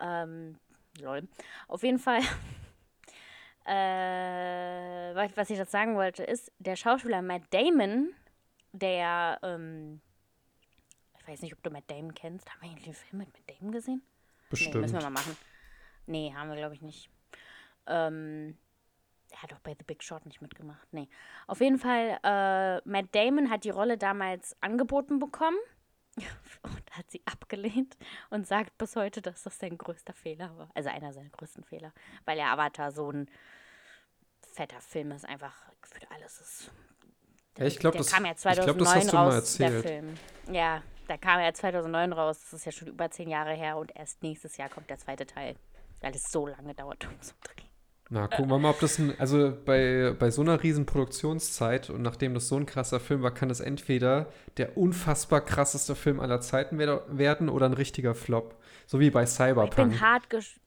[0.00, 0.58] Ähm,
[1.00, 1.28] lol.
[1.68, 2.20] Auf jeden Fall,
[3.66, 8.14] äh, was ich das sagen wollte, ist, der Schauspieler Matt Damon,
[8.72, 10.00] der, ähm,
[11.18, 12.50] ich weiß nicht, ob du Matt Damon kennst.
[12.50, 14.02] Haben wir eigentlich einen Film mit Matt Damon gesehen?
[14.48, 14.74] Bestimmt.
[14.74, 15.36] Nee, müssen wir mal machen.
[16.06, 17.10] Nee, haben wir, glaube ich, nicht.
[17.86, 18.56] Ähm,
[19.32, 20.92] er hat auch bei The Big Short nicht mitgemacht.
[20.92, 21.08] Nee.
[21.46, 25.58] Auf jeden Fall, äh, Matt Damon hat die Rolle damals angeboten bekommen
[26.62, 27.96] und hat sie abgelehnt
[28.30, 30.70] und sagt bis heute, dass das sein größter Fehler war.
[30.74, 31.92] Also einer seiner größten Fehler.
[32.24, 33.30] Weil der Avatar so ein
[34.40, 36.72] fetter Film ist, einfach für alles ist.
[37.56, 39.72] Der, ja, ich glaube, das, kam ja 2009 glaub, das hast du raus, mal erzählt.
[39.72, 40.14] der Film.
[40.52, 42.40] Ja, da kam ja 2009 raus.
[42.40, 45.26] Das ist ja schon über zehn Jahre her und erst nächstes Jahr kommt der zweite
[45.26, 45.56] Teil.
[46.00, 47.69] Weil es so lange dauert, um zu drehen.
[48.12, 52.02] Na, gucken wir mal, ob das ein, also bei, bei so einer riesen Produktionszeit und
[52.02, 56.40] nachdem das so ein krasser Film war, kann das entweder der unfassbar krasseste Film aller
[56.40, 58.60] Zeiten werden oder ein richtiger Flop.
[58.86, 59.92] So wie bei Cyberpunk.
[59.92, 60.58] Ich bin hart gesch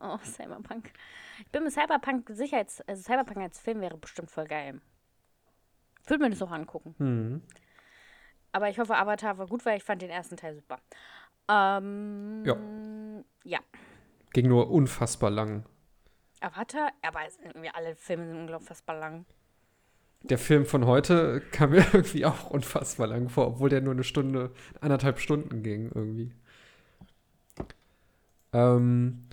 [0.00, 0.92] Oh, Cyberpunk.
[1.40, 4.80] Ich bin mit Cyberpunk sicher, als, also Cyberpunk als Film wäre bestimmt voll geil.
[6.04, 6.94] Ich würde mir das auch angucken.
[6.98, 7.42] Mhm.
[8.52, 10.78] Aber ich hoffe, Avatar war gut, weil ich fand den ersten Teil super.
[11.48, 12.56] Ähm, ja.
[13.44, 13.58] Ja.
[14.32, 15.64] Ging nur unfassbar lang.
[16.42, 19.24] Avatar, aber irgendwie alle Filme sind unfassbar lang.
[20.22, 24.04] Der Film von heute kam mir irgendwie auch unfassbar lang vor, obwohl der nur eine
[24.04, 26.32] Stunde, anderthalb Stunden ging irgendwie.
[28.52, 29.28] Ähm,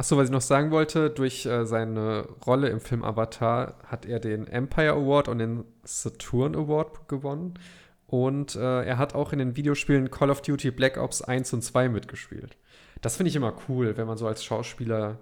[0.00, 4.18] Achso, was ich noch sagen wollte, durch äh, seine Rolle im Film Avatar hat er
[4.18, 7.58] den Empire Award und den Saturn Award gewonnen.
[8.06, 11.60] Und äh, er hat auch in den Videospielen Call of Duty Black Ops 1 und
[11.60, 12.56] 2 mitgespielt.
[13.02, 15.18] Das finde ich immer cool, wenn man so als Schauspieler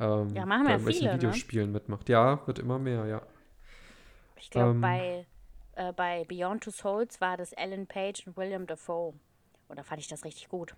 [0.00, 1.14] ähm, ja, machen bei ja viele, ne?
[1.14, 1.72] Videospielen ne?
[1.74, 2.08] mitmacht.
[2.08, 3.22] Ja, wird immer mehr, ja.
[4.36, 5.26] Ich glaube, ähm, bei,
[5.74, 9.14] äh, bei Beyond Two Souls war das Ellen Page und William Dafoe.
[9.68, 10.74] Und da fand ich das richtig gut.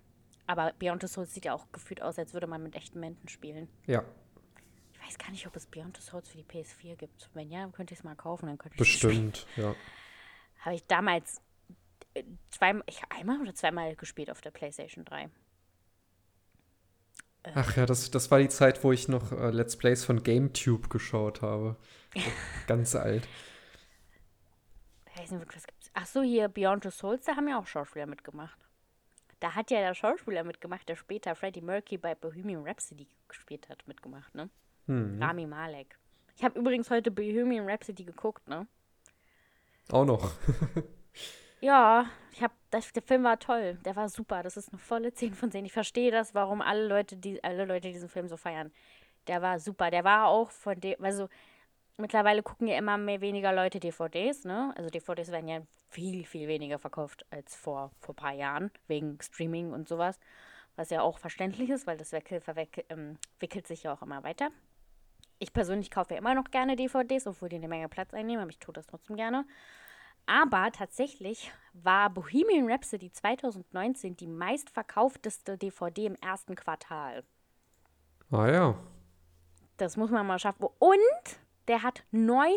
[0.47, 3.29] Aber Beyond Two Souls sieht ja auch gefühlt aus, als würde man mit echten Menschen
[3.29, 3.69] spielen.
[3.87, 4.05] Ja.
[4.93, 7.31] Ich weiß gar nicht, ob es Beyond Two Souls für die PS4 gibt.
[7.35, 9.75] Wenn ja, könnte ich es mal kaufen, dann könnte ich Bestimmt, ja.
[10.61, 11.41] Habe ich damals
[12.15, 15.31] äh, zwei, ich, einmal oder zweimal gespielt auf der PlayStation 3.
[17.55, 20.91] Ach ja, das, das war die Zeit, wo ich noch äh, Let's Plays von GameTube
[20.91, 21.77] geschaut habe.
[22.67, 23.29] Ganz alt.
[25.95, 28.59] Ach so, hier Beyond the Souls, da haben ja auch Schauspieler mitgemacht.
[29.41, 33.87] Da hat ja der Schauspieler mitgemacht, der später Freddie Mercury bei Bohemian Rhapsody gespielt hat,
[33.87, 34.49] mitgemacht, ne?
[34.87, 35.23] Hm.
[35.23, 35.99] Rami Malek.
[36.37, 38.67] Ich habe übrigens heute Bohemian Rhapsody geguckt, ne?
[39.91, 40.33] Auch noch.
[41.67, 43.77] Ja, ich hab, das, der Film war toll.
[43.85, 44.45] Der war super.
[44.45, 45.65] Das ist eine volle 10 von 10.
[45.65, 48.71] Ich verstehe das, warum alle Leute, die, alle Leute diesen Film so feiern.
[49.27, 49.91] Der war super.
[49.91, 51.29] Der war auch von dem, also
[51.97, 54.73] mittlerweile gucken ja immer mehr weniger Leute DVDs, ne?
[54.77, 59.19] Also DVDs werden ja viel, viel weniger verkauft als vor, vor ein paar Jahren, wegen
[59.21, 60.21] Streaming und sowas.
[60.77, 62.41] Was ja auch verständlich ist, weil das Weckel
[62.91, 64.51] ähm, wickelt sich ja auch immer weiter.
[65.41, 68.51] Ich persönlich kaufe ja immer noch gerne DVDs, obwohl die eine Menge Platz einnehmen, aber
[68.51, 69.45] ich tue das trotzdem gerne.
[70.27, 77.23] Aber tatsächlich war Bohemian Rhapsody 2019 die meistverkaufteste DVD im ersten Quartal.
[78.31, 78.75] Ah ja.
[79.77, 80.67] Das muss man mal schaffen.
[80.79, 80.99] Und
[81.69, 82.51] der hat 9,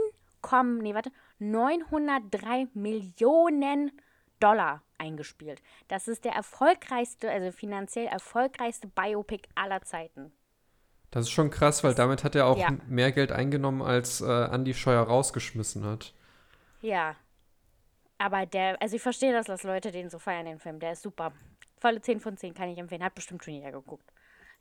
[0.79, 3.91] nee, warte, 903 Millionen
[4.39, 5.62] Dollar eingespielt.
[5.89, 10.32] Das ist der erfolgreichste, also finanziell erfolgreichste Biopic aller Zeiten.
[11.12, 12.69] Das ist schon krass, weil damit hat er auch ja.
[12.88, 16.13] mehr Geld eingenommen, als äh, Andy Scheuer rausgeschmissen hat.
[16.82, 17.15] Ja,
[18.19, 20.79] aber der, also ich verstehe das, dass Leute den so feiern, den Film.
[20.79, 21.32] Der ist super.
[21.79, 23.03] Volle 10 von 10 kann ich empfehlen.
[23.03, 24.12] Hat bestimmt schon jeder geguckt.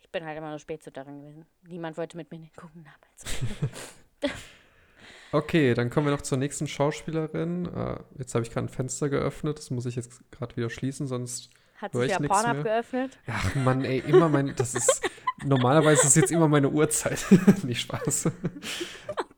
[0.01, 1.45] Ich bin halt immer nur spät zu darin gewesen.
[1.67, 4.33] Niemand wollte mit mir gucken damals.
[5.33, 7.67] okay, dann kommen wir noch zur nächsten Schauspielerin.
[7.67, 9.59] Uh, jetzt habe ich gerade ein Fenster geöffnet.
[9.59, 13.19] Das muss ich jetzt gerade wieder schließen, sonst hat sich ja Pornhub geöffnet.
[13.27, 15.03] Ach Mann, ey, immer mein, das ist,
[15.45, 17.27] normalerweise ist jetzt immer meine Uhrzeit.
[17.65, 18.31] Nicht Spaß.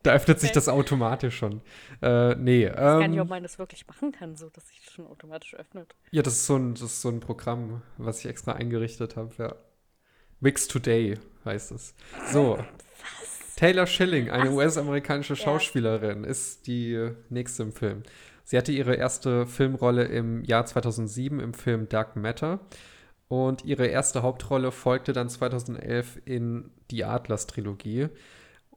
[0.03, 0.47] Da öffnet okay.
[0.47, 1.61] sich das automatisch schon.
[2.01, 2.65] Äh, nee.
[2.65, 4.95] Ich weiß ähm, gar nicht, ob man das wirklich machen kann, so dass sich das
[4.95, 5.95] schon automatisch öffnet.
[6.11, 9.31] Ja, das ist so ein, das ist so ein Programm, was ich extra eingerichtet habe,
[9.37, 9.55] ja.
[10.41, 11.95] Wix Today heißt es.
[12.33, 12.57] So.
[13.21, 13.57] Was?
[13.57, 16.31] Taylor Schilling, eine US-amerikanische Schauspielerin, ja.
[16.31, 18.03] ist die nächste im Film.
[18.43, 22.61] Sie hatte ihre erste Filmrolle im Jahr 2007 im Film Dark Matter.
[23.29, 28.09] Und ihre erste Hauptrolle folgte dann 2011 in Die Adlers-Trilogie.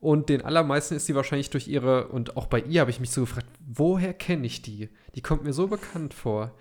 [0.03, 3.11] Und den allermeisten ist sie wahrscheinlich durch ihre, und auch bei ihr habe ich mich
[3.11, 4.89] so gefragt, woher kenne ich die?
[5.15, 6.53] Die kommt mir so bekannt vor.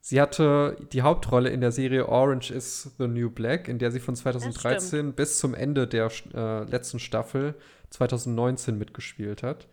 [0.00, 3.98] Sie hatte die Hauptrolle in der Serie Orange is the New Black, in der sie
[3.98, 7.56] von 2013 bis zum Ende der äh, letzten Staffel
[7.90, 9.66] 2019 mitgespielt hat.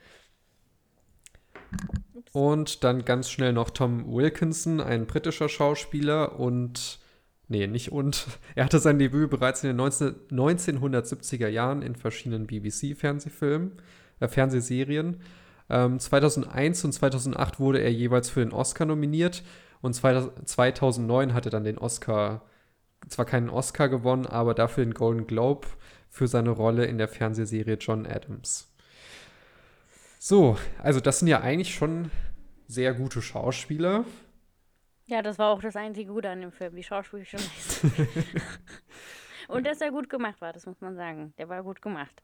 [2.32, 6.98] Und dann ganz schnell noch Tom Wilkinson, ein britischer Schauspieler und
[7.48, 8.28] nee, nicht und.
[8.56, 13.74] Er hatte sein Debüt bereits in den 19, 1970er Jahren in verschiedenen BBC-Fernsehfilmen,
[14.20, 15.22] äh, Fernsehserien.
[15.70, 19.44] Ähm, 2001 und 2008 wurde er jeweils für den Oscar nominiert
[19.82, 22.44] und 2009 hat er dann den Oscar,
[23.08, 25.68] zwar keinen Oscar gewonnen, aber dafür den Golden Globe
[26.10, 28.72] für seine Rolle in der Fernsehserie John Adams.
[30.18, 32.10] So, also das sind ja eigentlich schon
[32.68, 34.06] sehr gute Schauspieler.
[35.08, 37.24] Ja, das war auch das einzige Gute an dem Film, die Schauspieler
[39.48, 41.34] Und dass er gut gemacht war, das muss man sagen.
[41.38, 42.24] Der war gut gemacht.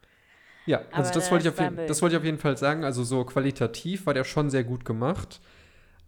[0.65, 2.83] Ja, also das, das, wollte ich auf jeden, das wollte ich auf jeden Fall sagen.
[2.83, 5.39] Also so qualitativ war der schon sehr gut gemacht.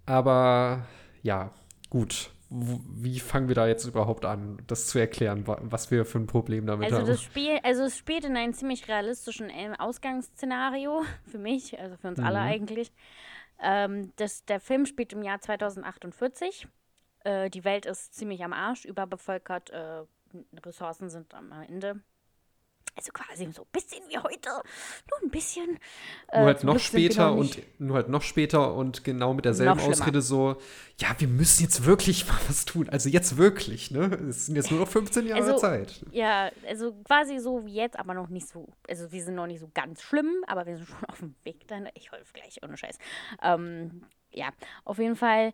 [0.05, 0.88] Aber
[1.21, 1.51] ja,
[1.89, 6.27] gut wie fangen wir da jetzt überhaupt an, das zu erklären, was wir für ein
[6.27, 7.07] Problem damit also haben?
[7.07, 12.09] Das Spiel, also es spielt in einem ziemlich realistischen ähm, Ausgangsszenario, für mich, also für
[12.09, 12.25] uns mhm.
[12.25, 12.91] alle eigentlich.
[13.63, 16.67] Ähm, das, der Film spielt im Jahr 2048.
[17.23, 20.04] Äh, die Welt ist ziemlich am Arsch, überbevölkert, äh,
[20.65, 22.02] Ressourcen sind am Ende.
[22.95, 25.79] Also quasi so ein bisschen wie heute, nur ein bisschen.
[26.27, 30.21] Äh, nur halt noch später und nur halt noch später und genau mit derselben Ausrede
[30.21, 30.58] so,
[30.99, 32.89] ja, wir müssen jetzt wirklich mal was tun.
[32.89, 34.13] Also jetzt wirklich, ne?
[34.29, 36.06] Es sind jetzt nur noch 15 Jahre also, Zeit.
[36.12, 39.60] Ja, also quasi so wie jetzt, aber noch nicht so, also wir sind noch nicht
[39.60, 41.89] so ganz schlimm, aber wir sind schon auf dem Weg dann.
[41.95, 42.97] Ich hoffe gleich, ohne Scheiß.
[43.41, 44.49] Ähm, ja,
[44.86, 45.53] auf jeden Fall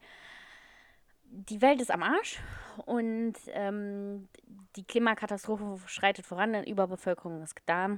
[1.32, 2.40] die Welt ist am Arsch
[2.86, 4.28] und ähm,
[4.76, 7.98] die Klimakatastrophe schreitet voran, Überbevölkerung ist da.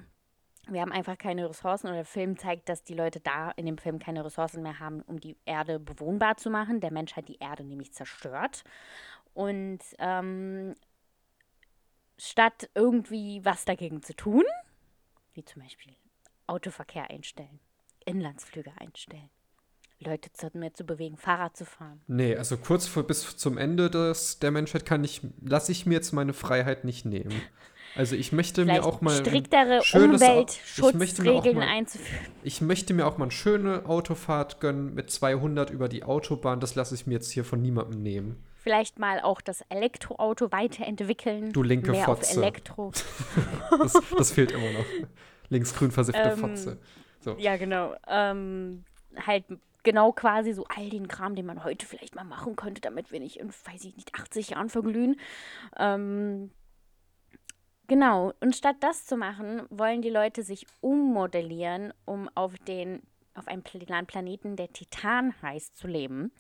[0.67, 3.78] Wir haben einfach keine Ressourcen und der Film zeigt, dass die Leute da in dem
[3.78, 6.82] Film keine Ressourcen mehr haben, um die Erde bewohnbar zu machen.
[6.82, 8.63] Der Mensch hat die Erde nämlich zerstört.
[9.34, 10.76] Und ähm,
[12.17, 14.44] statt irgendwie was dagegen zu tun,
[15.34, 15.96] wie zum Beispiel
[16.46, 17.60] Autoverkehr einstellen,
[18.06, 19.30] Inlandsflüge einstellen,
[20.03, 22.01] Leute zu, mehr zu bewegen, Fahrrad zu fahren.
[22.07, 25.95] Nee, also kurz vor, bis zum Ende des, der Menschheit kann ich, lasse ich mir
[25.95, 27.41] jetzt meine Freiheit nicht nehmen.
[27.95, 32.25] Also ich möchte Vielleicht mir auch mal striktere Umweltschutzregeln einzuführen.
[32.41, 36.59] Ich möchte mir auch mal eine schöne Autofahrt gönnen mit 200 über die Autobahn.
[36.61, 38.41] Das lasse ich mir jetzt hier von niemandem nehmen.
[38.63, 41.51] Vielleicht mal auch das Elektroauto weiterentwickeln.
[41.51, 42.37] Du linke mehr Fotze.
[42.37, 42.91] Auf Elektro.
[43.71, 44.85] das, das, fehlt immer noch.
[45.49, 46.77] Linksgrün versiffte ähm, Fotze.
[47.19, 47.35] So.
[47.39, 47.95] Ja, genau.
[48.07, 48.85] Ähm,
[49.25, 49.45] halt
[49.84, 53.20] genau quasi so all den Kram, den man heute vielleicht mal machen könnte, damit wir
[53.20, 55.20] nicht in, weiß ich nicht, 80 Jahren verglühen.
[55.78, 56.52] Ähm,
[57.88, 58.34] genau.
[58.39, 63.02] Und statt das zu machen, wollen die Leute sich ummodellieren, um auf den,
[63.34, 66.32] auf einem Planeten, der Titan heißt, zu leben.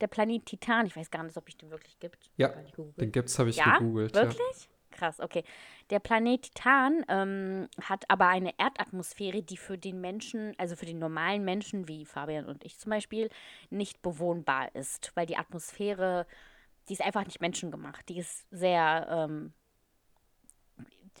[0.00, 2.30] Der Planet Titan, ich weiß gar nicht, ob es den wirklich gibt.
[2.36, 3.78] Ja, den gibt es, habe ich ja?
[3.78, 4.14] gegoogelt.
[4.14, 4.38] Wirklich?
[4.38, 4.73] Ja.
[4.94, 5.42] Krass, okay.
[5.90, 11.00] Der Planet Titan ähm, hat aber eine Erdatmosphäre, die für den Menschen, also für den
[11.00, 13.28] normalen Menschen wie Fabian und ich zum Beispiel,
[13.70, 16.26] nicht bewohnbar ist, weil die Atmosphäre,
[16.88, 18.08] die ist einfach nicht menschengemacht.
[18.08, 19.52] Die ist sehr ähm,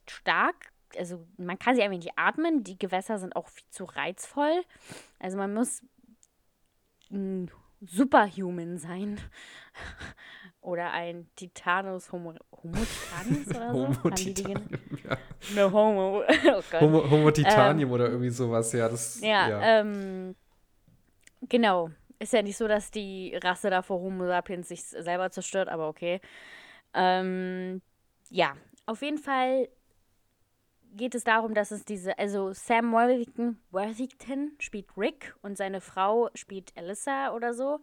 [0.08, 0.72] stark.
[0.96, 2.62] Also man kann sie einfach nicht atmen.
[2.62, 4.62] Die Gewässer sind auch viel zu reizvoll.
[5.18, 5.82] Also man muss
[7.10, 7.50] ein
[7.86, 9.20] Superhuman sein,
[10.64, 13.88] oder ein Titanus Homo, Homo Titanus oder so?
[13.88, 14.68] Homo Titanium,
[15.04, 15.18] ja.
[15.54, 16.22] No Homo.
[16.46, 18.88] Oh Homo, Homo Titanium ähm, oder irgendwie sowas, ja.
[18.88, 19.80] Das, ja, ja.
[19.80, 20.34] Ähm,
[21.48, 21.90] genau.
[22.18, 25.88] Ist ja nicht so, dass die Rasse da vor Homo sapiens sich selber zerstört, aber
[25.88, 26.20] okay.
[26.94, 27.82] Ähm,
[28.30, 28.54] ja,
[28.86, 29.68] auf jeden Fall
[30.96, 36.30] geht es darum, dass es diese, also Sam Worthington, Worthington spielt Rick und seine Frau
[36.34, 37.80] spielt Alyssa oder so.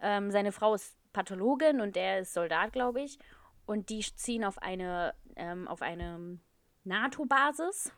[0.00, 3.18] Ähm, seine Frau ist Pathologin und der ist Soldat, glaube ich.
[3.66, 6.38] und die ziehen auf eine, ähm, auf eine
[6.84, 7.92] NATO-Basis,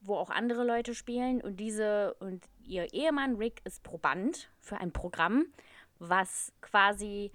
[0.00, 1.40] wo auch andere Leute spielen.
[1.40, 5.46] Und diese und ihr Ehemann Rick ist Proband für ein Programm,
[5.98, 7.30] was quasi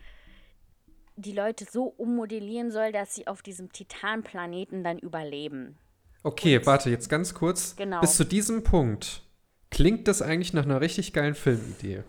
[1.16, 5.78] die Leute so ummodellieren soll, dass sie auf diesem Titanplaneten dann überleben.
[6.24, 7.76] Okay, und, warte, jetzt ganz kurz.
[7.78, 8.02] Genau.
[8.02, 9.22] Bis zu diesem Punkt
[9.70, 12.04] klingt das eigentlich nach einer richtig geilen Filmidee.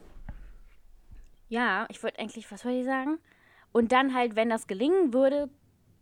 [1.49, 3.19] Ja, ich wollte eigentlich, was soll ich sagen?
[3.73, 5.49] Und dann halt, wenn das gelingen würde,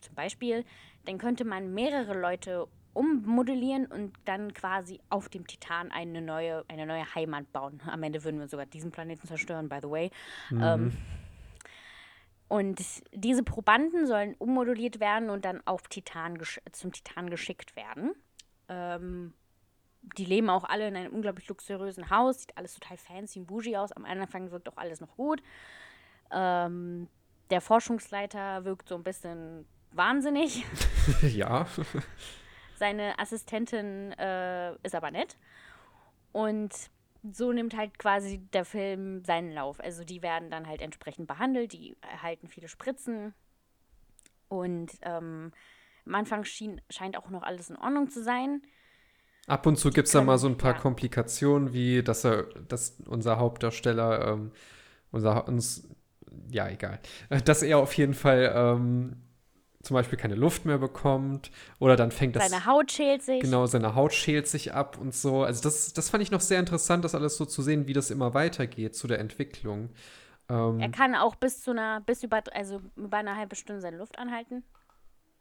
[0.01, 0.65] zum Beispiel,
[1.05, 6.87] dann könnte man mehrere Leute ummodellieren und dann quasi auf dem Titan eine neue, eine
[6.87, 7.81] neue Heimat bauen.
[7.87, 10.11] Am Ende würden wir sogar diesen Planeten zerstören, by the way.
[10.51, 10.63] Mhm.
[10.63, 10.93] Ähm,
[12.49, 12.81] und
[13.13, 16.39] diese Probanden sollen ummoduliert werden und dann auf Titan
[16.71, 18.13] zum Titan geschickt werden.
[18.69, 19.35] Ähm,
[20.19, 23.77] die leben auch alle in einem unglaublich luxuriösen Haus, sieht alles total fancy und bougie
[23.77, 23.93] aus.
[23.93, 25.43] Am Anfang wirkt auch alles noch gut.
[26.31, 27.09] Ähm,
[27.51, 30.65] der Forschungsleiter wirkt so ein bisschen wahnsinnig.
[31.23, 31.67] ja.
[32.77, 35.37] Seine Assistentin äh, ist aber nett.
[36.33, 36.73] Und
[37.33, 39.81] so nimmt halt quasi der Film seinen Lauf.
[39.81, 43.35] Also die werden dann halt entsprechend behandelt, die erhalten viele Spritzen.
[44.49, 45.53] Und ähm,
[46.07, 48.63] am Anfang schien, scheint auch noch alles in Ordnung zu sein.
[49.47, 50.81] Ab und zu gibt es da mal so ein paar ja.
[50.81, 54.53] Komplikationen, wie dass er, dass unser Hauptdarsteller, ähm,
[55.11, 55.87] unser uns,
[56.51, 56.99] ja, egal,
[57.45, 59.17] dass er auf jeden Fall ähm,
[59.83, 62.49] zum Beispiel keine Luft mehr bekommt oder dann fängt das.
[62.49, 63.41] Seine Haut schält sich.
[63.41, 65.43] Genau, seine Haut schält sich ab und so.
[65.45, 68.11] Also das, das fand ich noch sehr interessant, das alles so zu sehen, wie das
[68.11, 69.91] immer weitergeht zu der Entwicklung.
[70.49, 73.99] Ähm, er kann auch bis zu einer, bis über, also über eine halbe Stunde seine
[73.99, 74.65] Luft anhalten.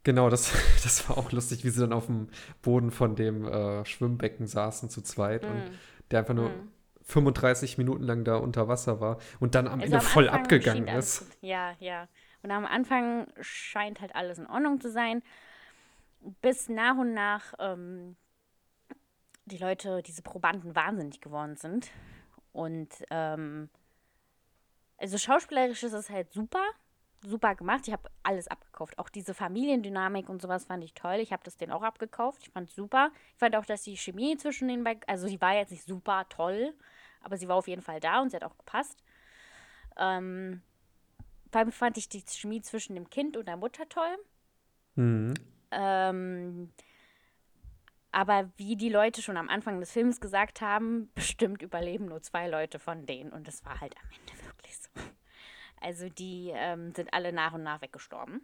[0.04, 2.28] Genau, das, das war auch lustig, wie sie dann auf dem
[2.62, 5.46] Boden von dem äh, Schwimmbecken saßen zu zweit mm.
[5.46, 5.78] und
[6.10, 6.72] der einfach nur mm.
[7.02, 10.42] 35 Minuten lang da unter Wasser war und dann am also Ende am voll Anfang
[10.42, 11.26] abgegangen ist.
[11.40, 12.08] Ja, ja.
[12.42, 15.22] Und am Anfang scheint halt alles in Ordnung zu sein,
[16.42, 18.16] bis nach und nach ähm,
[19.46, 21.90] die Leute, diese Probanden wahnsinnig geworden sind.
[22.52, 23.68] Und ähm,
[24.96, 26.64] also schauspielerisch ist es halt super,
[27.26, 27.86] super gemacht.
[27.86, 28.98] Ich habe alles abgekauft.
[28.98, 31.16] Auch diese Familiendynamik und sowas fand ich toll.
[31.16, 32.42] Ich habe das denen auch abgekauft.
[32.42, 33.10] Ich fand es super.
[33.32, 36.26] Ich fand auch, dass die Chemie zwischen den beiden, also sie war jetzt nicht super
[36.28, 36.74] toll,
[37.20, 39.02] aber sie war auf jeden Fall da und sie hat auch gepasst.
[39.96, 40.62] Ähm,
[41.50, 44.16] vor allem fand ich die Chemie zwischen dem Kind und der Mutter toll.
[44.96, 45.34] Mhm.
[45.70, 46.72] Ähm,
[48.10, 52.48] aber wie die Leute schon am Anfang des Films gesagt haben, bestimmt überleben nur zwei
[52.48, 53.32] Leute von denen.
[53.32, 54.90] Und das war halt am Ende wirklich so.
[55.84, 58.40] Also die ähm, sind alle nach und nach weggestorben.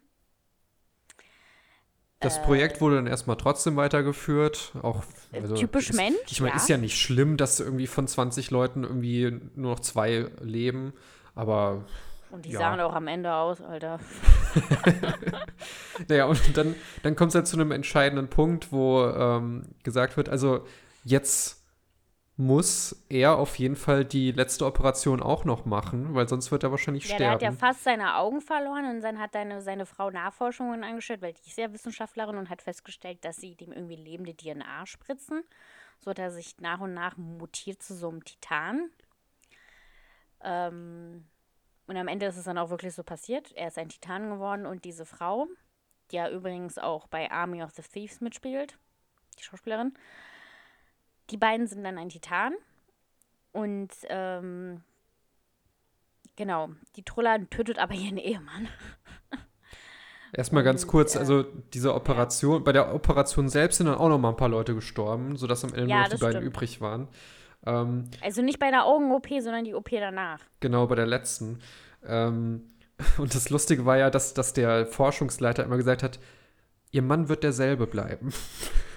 [2.20, 4.72] Das äh, Projekt wurde dann erstmal trotzdem weitergeführt.
[4.82, 6.18] Auch, also typisch ist, Mensch.
[6.28, 6.56] Ich meine, ja.
[6.56, 10.92] ist ja nicht schlimm, dass irgendwie von 20 Leuten irgendwie nur noch zwei leben.
[11.34, 11.86] Aber
[12.30, 12.58] und die ja.
[12.58, 13.98] sahen auch am Ende aus, Alter.
[16.08, 20.28] naja, und dann, dann kommt es halt zu einem entscheidenden Punkt, wo ähm, gesagt wird,
[20.28, 20.66] also
[21.04, 21.59] jetzt
[22.40, 26.70] muss er auf jeden Fall die letzte Operation auch noch machen, weil sonst wird er
[26.70, 27.24] wahrscheinlich ja, sterben.
[27.24, 31.20] Er hat ja fast seine Augen verloren und dann hat seine, seine Frau Nachforschungen angestellt,
[31.20, 35.42] weil die ist ja Wissenschaftlerin und hat festgestellt, dass sie dem irgendwie lebende DNA spritzen,
[35.98, 38.88] so dass er sich nach und nach mutiert zu so einem Titan.
[40.42, 41.26] Ähm,
[41.86, 43.52] und am Ende ist es dann auch wirklich so passiert.
[43.52, 45.46] Er ist ein Titan geworden und diese Frau,
[46.10, 48.78] die ja übrigens auch bei Army of the Thieves mitspielt,
[49.38, 49.92] die Schauspielerin,
[51.30, 52.54] die beiden sind dann ein Titan.
[53.52, 54.82] Und ähm,
[56.36, 58.68] genau, die Trulla tötet aber ihren Ehemann.
[60.32, 64.18] Erstmal ganz kurz, äh, also diese Operation, bei der Operation selbst sind dann auch noch
[64.18, 67.08] mal ein paar Leute gestorben, sodass am Ende ja, nur noch die beiden übrig waren.
[67.66, 70.40] Ähm, also nicht bei der Augen-OP, sondern die OP danach.
[70.60, 71.58] Genau, bei der letzten.
[72.06, 72.62] Ähm,
[73.18, 76.20] und das Lustige war ja, dass, dass der Forschungsleiter immer gesagt hat,
[76.92, 78.32] ihr Mann wird derselbe bleiben.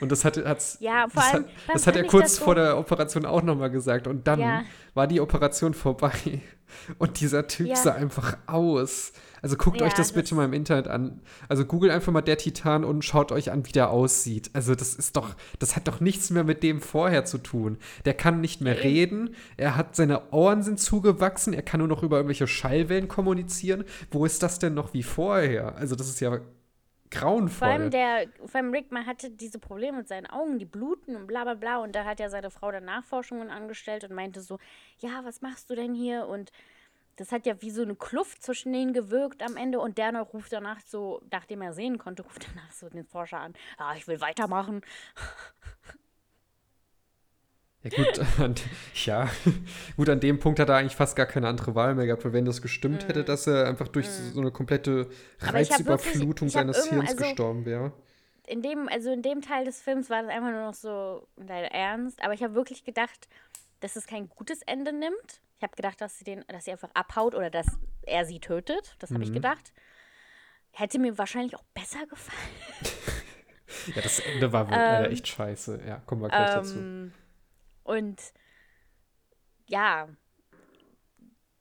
[0.00, 3.24] Und das hat, hat's, ja, das, allem, hat, das hat er kurz vor der Operation
[3.24, 4.06] auch nochmal gesagt.
[4.06, 4.64] Und dann ja.
[4.94, 6.12] war die Operation vorbei.
[6.98, 7.76] Und dieser Typ ja.
[7.76, 9.12] sah einfach aus.
[9.42, 11.20] Also guckt euch das, das bitte mal im Internet an.
[11.48, 14.50] Also googelt einfach mal der Titan und schaut euch an, wie der aussieht.
[14.54, 17.78] Also das ist doch, das hat doch nichts mehr mit dem vorher zu tun.
[18.06, 19.36] Der kann nicht mehr reden.
[19.56, 21.52] Er hat seine Ohren sind zugewachsen.
[21.52, 23.84] Er kann nur noch über irgendwelche Schallwellen kommunizieren.
[24.10, 25.76] Wo ist das denn noch wie vorher?
[25.76, 26.40] Also das ist ja
[27.10, 27.68] grauenvoll.
[27.68, 31.16] Vor allem der, vor allem Rick, man hatte diese Probleme mit seinen Augen, die bluten
[31.16, 31.78] und bla bla bla.
[31.78, 34.58] Und da hat ja seine Frau dann Nachforschungen angestellt und meinte so,
[34.98, 36.26] ja, was machst du denn hier?
[36.26, 36.52] Und
[37.16, 40.32] das hat ja wie so eine Kluft zwischen denen gewirkt am Ende und der noch
[40.32, 44.06] ruft danach so, nachdem er sehen konnte, ruft danach so den Forscher an, ah, ich
[44.06, 44.82] will weitermachen.
[47.92, 48.54] Ja, gut, an,
[49.04, 49.28] ja,
[49.96, 52.32] gut, an dem Punkt hat er eigentlich fast gar keine andere Wahl mehr gehabt, weil
[52.32, 53.06] wenn das gestimmt mm.
[53.06, 54.32] hätte, dass er einfach durch mm.
[54.34, 55.08] so eine komplette
[55.40, 57.92] Reizüberflutung wirklich, seines Hirns also, gestorben wäre.
[58.46, 61.68] In dem, also in dem Teil des Films war das einfach nur noch so leider
[61.72, 63.28] ernst, aber ich habe wirklich gedacht,
[63.80, 65.40] dass es kein gutes Ende nimmt.
[65.58, 67.66] Ich habe gedacht, dass sie den, dass sie einfach abhaut oder dass
[68.02, 68.94] er sie tötet.
[68.98, 69.24] Das habe mhm.
[69.24, 69.72] ich gedacht.
[70.70, 72.38] Hätte mir wahrscheinlich auch besser gefallen.
[73.94, 75.80] ja, das Ende war ähm, echt scheiße.
[75.86, 77.25] Ja, kommen wir gleich ähm, dazu.
[77.86, 78.20] Und
[79.68, 80.08] ja,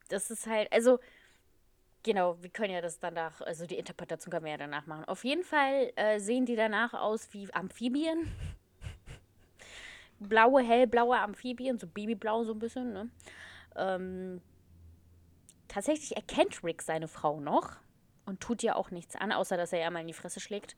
[0.10, 1.00] das ist halt, also
[2.02, 5.06] genau, wir können ja das danach, also die Interpretation können wir ja danach machen.
[5.06, 8.32] Auf jeden Fall äh, sehen die danach aus wie Amphibien.
[10.20, 13.10] Blaue, hellblaue Amphibien, so Babyblau so ein bisschen, ne?
[13.76, 14.42] Ähm,
[15.68, 17.78] tatsächlich erkennt Rick seine Frau noch
[18.26, 20.76] und tut ihr auch nichts an, außer dass er ihr mal in die Fresse schlägt.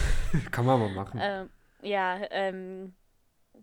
[0.50, 1.20] Kann man mal machen.
[1.22, 2.94] Ähm, ja, ähm,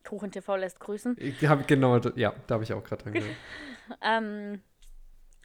[0.03, 1.15] Kuchen TV lässt grüßen.
[1.19, 3.31] Ich hab, genau, ja, da habe ich auch gerade dran gedacht.
[4.01, 4.61] ähm,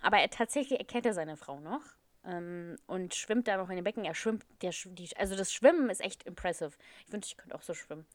[0.00, 1.82] aber er tatsächlich erkennt er seine Frau noch
[2.24, 4.04] ähm, und schwimmt da noch in den Becken.
[4.04, 6.72] Er schwimmt, der, die, also das Schwimmen ist echt impressive.
[7.06, 8.06] Ich wünschte, ich könnte auch so schwimmen.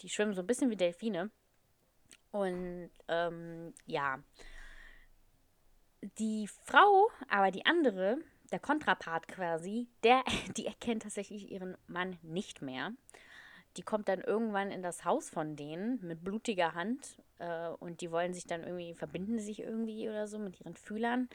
[0.00, 1.30] Die schwimmen so ein bisschen wie Delfine.
[2.30, 4.18] Und ähm, ja,
[6.18, 8.18] die Frau, aber die andere,
[8.50, 10.22] der Kontrapart quasi, der,
[10.56, 12.92] die erkennt tatsächlich ihren Mann nicht mehr.
[13.76, 18.10] Die kommt dann irgendwann in das Haus von denen mit blutiger Hand äh, und die
[18.10, 21.28] wollen sich dann irgendwie, verbinden sich irgendwie oder so mit ihren Fühlern.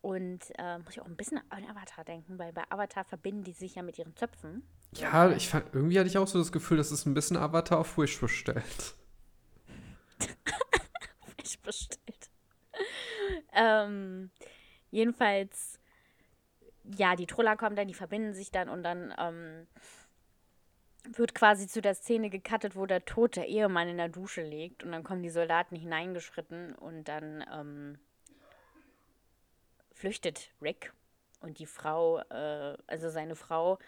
[0.00, 3.52] Und äh, muss ich auch ein bisschen an Avatar denken, weil bei Avatar verbinden die
[3.52, 4.62] sich ja mit ihren Zöpfen.
[4.94, 7.78] Ja, ich fand, irgendwie hatte ich auch so das Gefühl, dass es ein bisschen Avatar
[7.78, 8.94] auf Wish bestellt.
[11.36, 12.30] Wish bestellt.
[13.52, 14.30] ähm,
[14.90, 15.78] jedenfalls,
[16.96, 19.66] ja, die Troller kommen dann, die verbinden sich dann und dann ähm,
[21.12, 24.92] wird quasi zu der Szene gecuttet, wo der tote Ehemann in der Dusche liegt und
[24.92, 27.98] dann kommen die Soldaten hineingeschritten und dann ähm,
[29.92, 30.92] flüchtet Rick
[31.40, 33.78] und die Frau, äh, also seine Frau,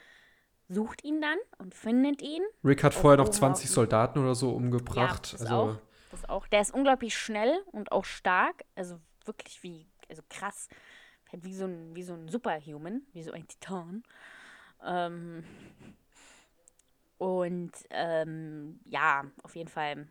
[0.69, 2.43] sucht ihn dann und findet ihn.
[2.65, 5.33] Rick hat vorher noch 20 Soldaten oder so umgebracht.
[5.33, 5.77] Ja, das also auch,
[6.11, 6.47] das auch.
[6.47, 10.69] Der ist unglaublich schnell und auch stark, also wirklich wie, also krass,
[11.33, 14.05] halt wie so ein, wie so ein Superhuman, wie so ein Titan.
[14.85, 15.45] Ähm,
[17.21, 20.09] und ähm, ja, auf jeden Fall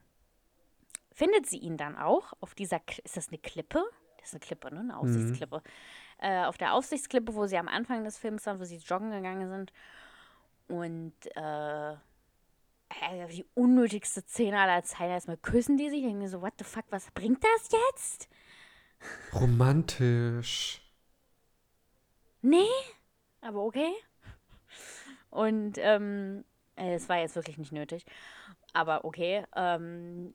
[1.11, 3.83] findet sie ihn dann auch auf dieser, ist das eine Klippe?
[4.19, 4.81] Das ist eine Klippe, ne?
[4.81, 4.99] Eine mhm.
[4.99, 5.57] Aussichtsklippe.
[5.57, 6.23] Mhm.
[6.23, 9.49] Äh, auf der Aussichtsklippe, wo sie am Anfang des Films waren, wo sie joggen gegangen
[9.49, 9.73] sind.
[10.67, 11.95] Und äh,
[13.31, 15.09] die unnötigste Szene aller Zeiten.
[15.09, 16.01] Erstmal küssen die sich.
[16.01, 18.29] Ich denke mir so, what the fuck, was bringt das jetzt?
[19.33, 20.79] Romantisch.
[22.43, 22.69] Nee,
[23.41, 23.93] aber okay.
[25.31, 26.48] Und ähm, äh,
[26.79, 28.05] es war jetzt wirklich nicht nötig.
[28.73, 29.45] Aber okay.
[29.55, 30.33] Ähm,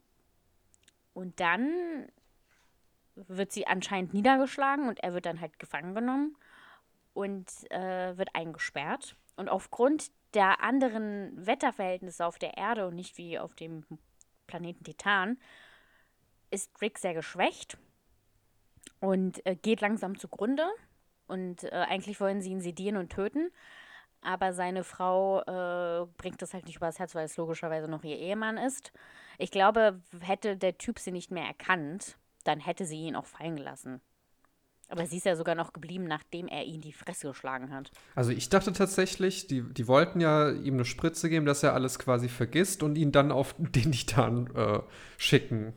[1.13, 2.09] und dann
[3.15, 6.37] wird sie anscheinend niedergeschlagen und er wird dann halt gefangen genommen
[7.13, 9.17] und äh, wird eingesperrt.
[9.37, 13.85] Und aufgrund der anderen Wetterverhältnisse auf der Erde und nicht wie auf dem
[14.47, 15.39] Planeten Titan
[16.51, 17.79] ist Rick sehr geschwächt
[19.01, 20.67] und äh, geht langsam zugrunde.
[21.27, 23.51] Und äh, eigentlich wollen sie ihn sedieren und töten
[24.25, 28.19] aber seine Frau äh, bringt das halt nicht übers Herz, weil es logischerweise noch ihr
[28.19, 28.93] Ehemann ist.
[29.39, 33.57] Ich glaube, hätte der Typ sie nicht mehr erkannt, dann hätte sie ihn auch fallen
[33.57, 34.01] gelassen.
[34.89, 37.91] Aber sie ist ja sogar noch geblieben, nachdem er ihn die Fresse geschlagen hat.
[38.15, 41.99] Also ich dachte tatsächlich, die, die wollten ja ihm eine Spritze geben, dass er alles
[41.99, 44.81] quasi vergisst und ihn dann auf den Titan äh,
[45.17, 45.73] schicken.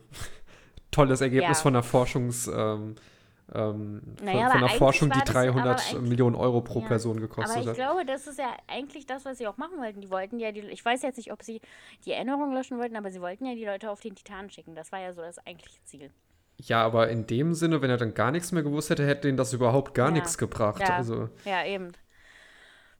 [0.90, 1.62] Tolles Ergebnis ja.
[1.62, 2.96] von der Forschungs- ähm,
[3.54, 7.62] ähm, naja, von, der Forschung, die 300 Millionen Euro pro ja, Person gekostet hat.
[7.62, 7.76] Aber ich hat.
[7.76, 10.00] glaube, das ist ja eigentlich das, was sie auch machen wollten.
[10.00, 11.60] Die wollten ja die, ich weiß jetzt nicht, ob sie
[12.04, 14.74] die Erinnerung löschen wollten, aber sie wollten ja die Leute auf den Titan schicken.
[14.74, 16.10] Das war ja so das eigentliche Ziel.
[16.60, 19.36] Ja, aber in dem Sinne, wenn er dann gar nichts mehr gewusst hätte, hätte ihnen
[19.36, 20.14] das überhaupt gar ja.
[20.14, 20.80] nichts gebracht.
[20.80, 21.30] Ja, also.
[21.44, 21.92] ja eben.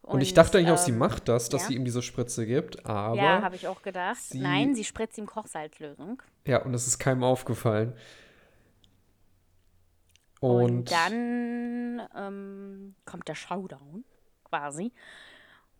[0.02, 1.68] Und, und, ich dachte eigentlich ähm, auch, sie ähm, macht das, dass ja.
[1.68, 3.16] sie ihm diese Spritze gibt, aber.
[3.16, 4.22] Ja, habe ich auch gedacht.
[4.22, 6.22] Sie, Nein, sie spritzt ihm Kochsalzlösung.
[6.46, 7.92] Ja, und das ist keinem aufgefallen.
[10.40, 14.04] Und, und dann ähm, kommt der Showdown
[14.44, 14.92] quasi,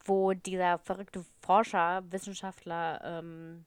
[0.04, 3.64] wo dieser verrückte Forscher, Wissenschaftler ähm,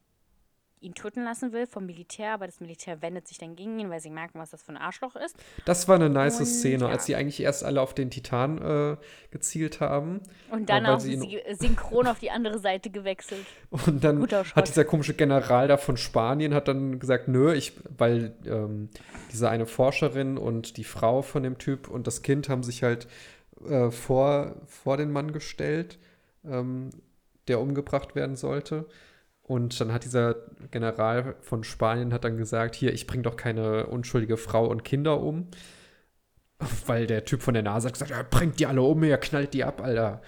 [0.81, 4.01] ihn töten lassen will vom Militär, aber das Militär wendet sich dann gegen ihn, weil
[4.01, 5.35] sie merken, was das für ein Arschloch ist.
[5.65, 6.89] Das war eine nice und, Szene, ja.
[6.89, 8.97] als sie eigentlich erst alle auf den Titan äh,
[9.29, 10.21] gezielt haben.
[10.49, 13.45] Und dann auch sie synchron auf die andere Seite gewechselt.
[13.69, 18.35] Und dann hat dieser komische General da von Spanien hat dann gesagt, nö, ich, weil
[18.45, 18.89] ähm,
[19.31, 23.07] diese eine Forscherin und die Frau von dem Typ und das Kind haben sich halt
[23.67, 25.99] äh, vor, vor den Mann gestellt,
[26.45, 26.89] ähm,
[27.47, 28.87] der umgebracht werden sollte.
[29.51, 30.35] Und dann hat dieser
[30.71, 35.19] General von Spanien hat dann gesagt, hier, ich bringe doch keine unschuldige Frau und Kinder
[35.19, 35.49] um.
[36.85, 39.53] Weil der Typ von der NASA hat gesagt, er bringt die alle um, er knallt
[39.53, 40.21] die ab, Alter.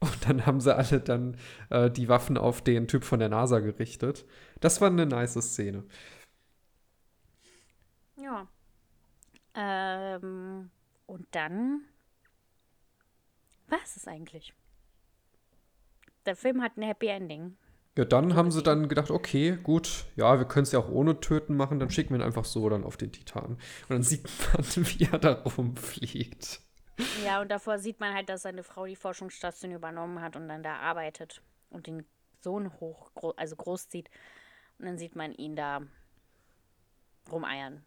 [0.00, 1.36] Und dann haben sie alle dann
[1.68, 4.24] äh, die Waffen auf den Typ von der NASA gerichtet.
[4.60, 5.84] Das war eine nice Szene.
[8.16, 8.48] Ja.
[9.54, 10.70] Ähm,
[11.04, 11.82] und dann
[13.68, 14.54] was ist eigentlich?
[16.24, 17.58] Der Film hat ein Happy Ending.
[17.96, 21.20] Ja, dann haben sie dann gedacht, okay, gut, ja, wir können es ja auch ohne
[21.20, 23.52] Töten machen, dann schicken wir ihn einfach so dann auf den Titan.
[23.52, 26.62] Und dann sieht man, wie er da rumfliegt.
[27.24, 30.62] Ja, und davor sieht man halt, dass seine Frau die Forschungsstation übernommen hat und dann
[30.62, 32.06] da arbeitet und den
[32.40, 34.08] Sohn hoch, also großzieht.
[34.78, 35.82] Und dann sieht man ihn da
[37.30, 37.84] rumeiern.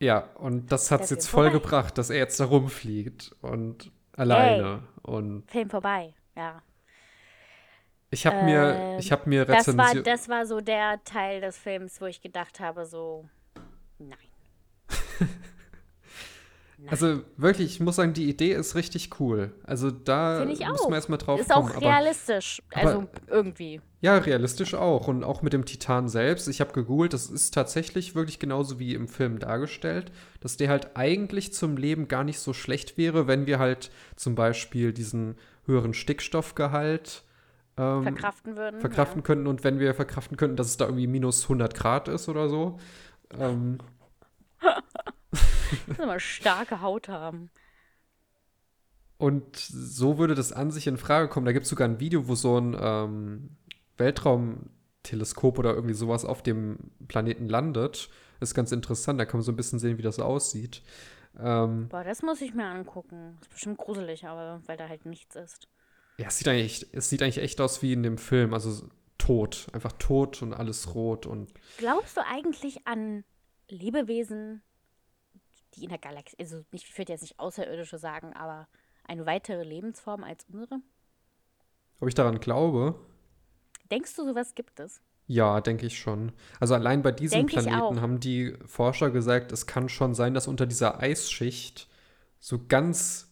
[0.00, 1.58] Ja, und das hat es jetzt voll vorbei.
[1.60, 4.82] gebracht, dass er jetzt da rumfliegt und alleine.
[4.82, 6.60] Ey, und Film vorbei, ja.
[8.12, 9.78] Ich habe mir, ich habe mir rezensiert.
[9.78, 13.26] Das war, das war so der Teil des Films, wo ich gedacht habe, so,
[13.98, 14.18] nein.
[16.88, 19.54] Also wirklich, ich muss sagen, die Idee ist richtig cool.
[19.62, 21.68] Also da muss man erstmal drauf ist kommen.
[21.68, 23.80] Ist auch realistisch, aber, also aber, irgendwie.
[24.00, 25.06] Ja, realistisch auch.
[25.06, 26.48] Und auch mit dem Titan selbst.
[26.48, 30.10] Ich habe gegoogelt, das ist tatsächlich wirklich genauso wie im Film dargestellt,
[30.40, 34.34] dass der halt eigentlich zum Leben gar nicht so schlecht wäre, wenn wir halt zum
[34.34, 35.36] Beispiel diesen
[35.66, 37.22] höheren Stickstoffgehalt
[37.76, 38.80] ähm, verkraften würden.
[38.80, 39.24] Verkraften ja.
[39.24, 42.48] könnten und wenn wir verkraften könnten, dass es da irgendwie minus 100 Grad ist oder
[42.48, 42.78] so.
[43.38, 43.78] Ähm,
[45.86, 47.50] Muss immer starke Haut haben.
[49.16, 51.46] Und so würde das an sich in Frage kommen.
[51.46, 53.56] Da gibt es sogar ein Video, wo so ein ähm,
[53.96, 58.10] Weltraumteleskop oder irgendwie sowas auf dem Planeten landet.
[58.40, 59.20] Das ist ganz interessant.
[59.20, 60.82] Da kann man so ein bisschen sehen, wie das aussieht.
[61.38, 63.38] Ähm, Boah, das muss ich mir angucken.
[63.40, 65.68] Ist bestimmt gruselig, aber weil da halt nichts ist.
[66.22, 68.54] Ja, es sieht eigentlich, es sieht eigentlich echt aus wie in dem Film.
[68.54, 69.66] Also tot.
[69.72, 71.26] Einfach tot und alles rot.
[71.26, 73.24] Und Glaubst du eigentlich an
[73.68, 74.62] Lebewesen,
[75.74, 78.68] die in der Galaxie, also nicht, ich würde jetzt nicht Außerirdische sagen, aber
[79.04, 80.80] eine weitere Lebensform als unsere?
[82.00, 82.98] Ob ich daran glaube?
[83.90, 85.00] Denkst du, sowas gibt es?
[85.26, 86.32] Ja, denke ich schon.
[86.60, 90.48] Also allein bei diesem Denk Planeten haben die Forscher gesagt, es kann schon sein, dass
[90.48, 91.88] unter dieser Eisschicht
[92.40, 93.31] so ganz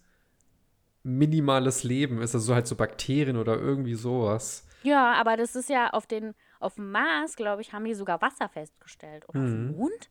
[1.02, 4.66] minimales Leben ist, also so halt so Bakterien oder irgendwie sowas.
[4.82, 8.20] Ja, aber das ist ja auf den auf dem Mars, glaube ich, haben die sogar
[8.20, 9.28] Wasser festgestellt.
[9.28, 9.44] Oder mhm.
[9.44, 9.76] auf dem.
[9.76, 10.10] Mond?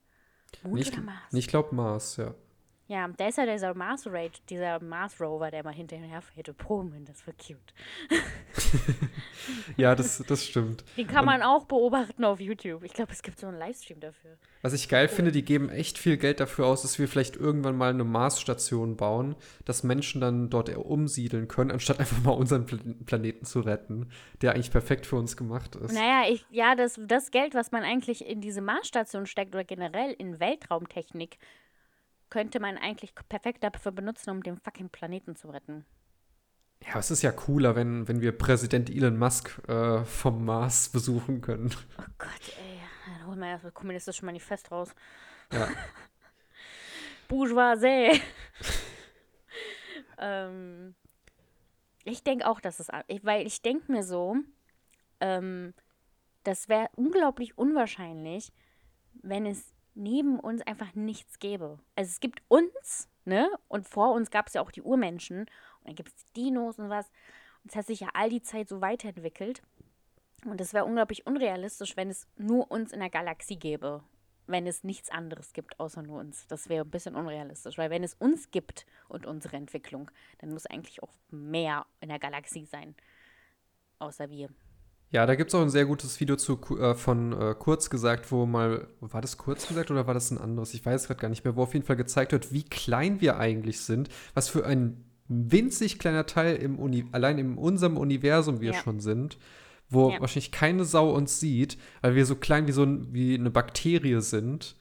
[0.64, 1.34] Mond nicht, oder Mars?
[1.34, 2.34] Ich glaube Mars, ja.
[2.90, 6.58] Ja, da ist ja dieser Mars Rage, dieser Mars Rover, der mal hinterher fährt.
[6.58, 7.72] Promen, das war cute.
[9.78, 10.84] ja, das, das stimmt.
[10.98, 12.84] Den kann man auch beobachten auf YouTube.
[12.84, 14.40] Ich glaube, es gibt so einen Livestream dafür.
[14.64, 15.16] Was ich geil cool.
[15.16, 18.98] finde, die geben echt viel Geld dafür aus, dass wir vielleicht irgendwann mal eine Marsstation
[18.98, 19.36] bauen,
[19.66, 24.10] dass Menschen dann dort umsiedeln können, anstatt einfach mal unseren Planeten zu retten,
[24.42, 25.94] der eigentlich perfekt für uns gemacht ist.
[25.94, 30.12] Naja, ich, ja, das, das Geld, was man eigentlich in diese Marsstation steckt oder generell
[30.14, 31.38] in Weltraumtechnik,
[32.30, 35.86] könnte man eigentlich perfekt dafür benutzen, um den fucking Planeten zu retten.
[36.86, 41.42] Ja, es ist ja cooler, wenn, wenn wir Präsident Elon Musk äh, vom Mars besuchen
[41.42, 41.74] können.
[41.98, 42.80] Oh Gott, ey.
[43.06, 44.94] Dann holen wir erst das kommunistische Manifest raus.
[45.52, 45.68] Ja.
[47.28, 48.22] Bourgeoisie.
[50.18, 50.96] ähm,
[52.04, 52.88] ich denke auch, dass es,
[53.24, 54.38] weil ich denke mir so,
[55.20, 55.74] ähm,
[56.44, 58.52] das wäre unglaublich unwahrscheinlich,
[59.22, 61.80] wenn es neben uns einfach nichts gäbe.
[61.96, 63.50] Also es gibt uns, ne?
[63.68, 65.42] Und vor uns gab es ja auch die Urmenschen.
[65.42, 67.08] Und dann gibt es Dinos und was.
[67.64, 69.62] Und es hat sich ja all die Zeit so weiterentwickelt.
[70.46, 74.04] Und es wäre unglaublich unrealistisch, wenn es nur uns in der Galaxie gäbe.
[74.48, 76.48] Wenn es nichts anderes gibt, außer nur uns.
[76.48, 77.78] Das wäre ein bisschen unrealistisch.
[77.78, 80.10] Weil wenn es uns gibt und unsere Entwicklung,
[80.40, 82.96] dann muss eigentlich auch mehr in der Galaxie sein.
[84.00, 84.50] Außer wir.
[85.12, 88.32] Ja, da gibt es auch ein sehr gutes Video zu, äh, von äh, Kurz gesagt,
[88.32, 90.74] wo mal, war das Kurz gesagt oder war das ein anderes?
[90.76, 93.38] Ich weiß gerade gar nicht mehr, wo auf jeden Fall gezeigt wird, wie klein wir
[93.38, 98.74] eigentlich sind, was für ein winzig kleiner Teil im Uni allein in unserem Universum wir
[98.74, 98.78] ja.
[98.78, 99.38] schon sind,
[99.90, 100.22] wo ja.
[100.22, 104.22] wahrscheinlich keine Sau uns sieht, weil wir so klein wie so ein, wie eine Bakterie
[104.22, 104.76] sind.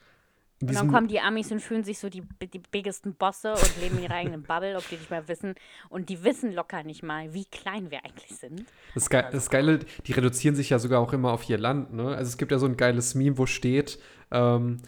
[0.60, 3.98] Und dann kommen die Amis und fühlen sich so die, die biggesten Bosse und leben
[3.98, 5.54] in ihrer eigenen Bubble, ob die nicht mal wissen.
[5.88, 8.64] Und die wissen locker nicht mal, wie klein wir eigentlich sind.
[8.94, 11.92] Das, Ge das Geile, die reduzieren sich ja sogar auch immer auf ihr Land.
[11.92, 12.08] Ne?
[12.08, 14.00] Also es gibt ja so ein geiles Meme, wo steht,
[14.32, 14.78] ähm,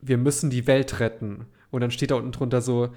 [0.00, 1.46] wir müssen die Welt retten.
[1.70, 2.94] Und dann steht da unten drunter so,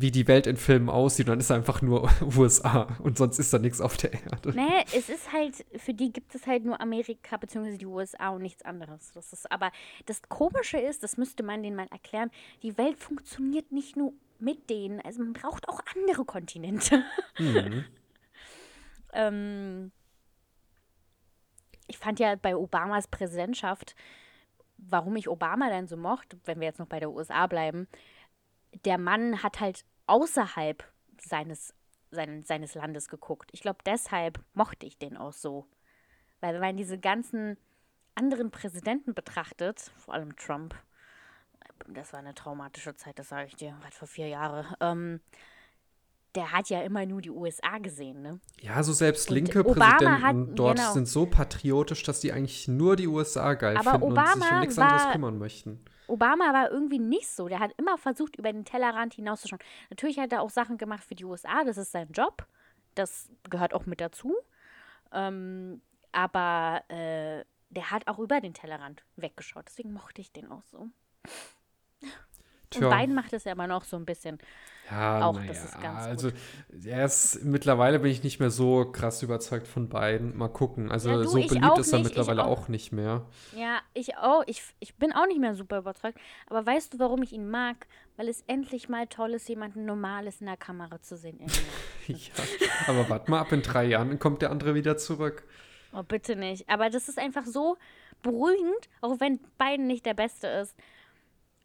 [0.00, 3.52] wie die Welt in Filmen aussieht und dann ist einfach nur USA und sonst ist
[3.52, 4.52] da nichts auf der Erde.
[4.54, 7.76] Nee, es ist halt, für die gibt es halt nur Amerika bzw.
[7.76, 9.12] die USA und nichts anderes.
[9.14, 9.70] Das ist, aber
[10.06, 12.30] das Komische ist, das müsste man denen mal erklären,
[12.62, 17.02] die Welt funktioniert nicht nur mit denen, also man braucht auch andere Kontinente.
[17.38, 17.84] Mhm.
[19.12, 19.92] ähm,
[21.88, 23.96] ich fand ja bei Obamas Präsidentschaft,
[24.76, 27.88] warum ich Obama dann so mochte, wenn wir jetzt noch bei der USA bleiben,
[28.84, 30.84] der Mann hat halt außerhalb
[31.20, 31.74] seines,
[32.10, 33.50] sein, seines Landes geguckt.
[33.52, 35.66] Ich glaube, deshalb mochte ich den auch so.
[36.40, 37.56] Weil wenn man diese ganzen
[38.14, 40.74] anderen Präsidenten betrachtet, vor allem Trump,
[41.86, 45.20] das war eine traumatische Zeit, das sage ich dir, weit vor vier Jahren, ähm,
[46.38, 48.38] der hat ja immer nur die USA gesehen, ne?
[48.60, 50.92] Ja, so selbst linke Präsidenten hat, dort genau.
[50.92, 54.52] sind so patriotisch, dass die eigentlich nur die USA geil Aber finden Obama und sich
[54.52, 55.84] um nichts war, anderes kümmern möchten.
[56.06, 57.48] Obama war irgendwie nicht so.
[57.48, 59.60] Der hat immer versucht, über den Tellerrand hinauszuschauen.
[59.90, 62.46] Natürlich hat er auch Sachen gemacht für die USA, das ist sein Job.
[62.94, 64.36] Das gehört auch mit dazu.
[65.12, 65.82] Ähm,
[66.12, 69.64] aber äh, der hat auch über den Tellerrand weggeschaut.
[69.66, 70.88] Deswegen mochte ich den auch so.
[72.70, 72.88] Tja.
[72.88, 74.38] Und Biden macht es ja immer noch so ein bisschen.
[74.90, 76.30] Ja, auch das ist ganz also
[76.86, 80.36] er ist mittlerweile bin ich nicht mehr so krass überzeugt von Biden.
[80.36, 80.90] Mal gucken.
[80.90, 82.62] Also ja, du, so beliebt ist er nicht, mittlerweile auch.
[82.62, 82.68] auch.
[82.68, 83.26] nicht mehr.
[83.54, 84.44] Ja, ich auch.
[84.46, 86.18] Ich, ich bin auch nicht mehr super überzeugt.
[86.46, 87.86] Aber weißt du, warum ich ihn mag?
[88.16, 91.38] Weil es endlich mal toll ist, jemanden Normales in der Kamera zu sehen.
[92.06, 92.16] ja,
[92.86, 95.44] aber warte mal ab in drei Jahren kommt der andere wieder zurück.
[95.92, 96.68] Oh, bitte nicht.
[96.68, 97.76] Aber das ist einfach so
[98.22, 100.74] beruhigend, auch wenn Biden nicht der Beste ist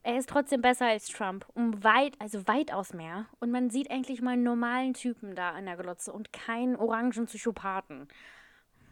[0.04, 1.45] er ist trotzdem besser als Trump.
[1.54, 3.26] Um weit, also weitaus mehr.
[3.39, 7.26] Und man sieht eigentlich mal einen normalen Typen da an der Glotze und keinen orangen
[7.26, 8.08] Psychopathen.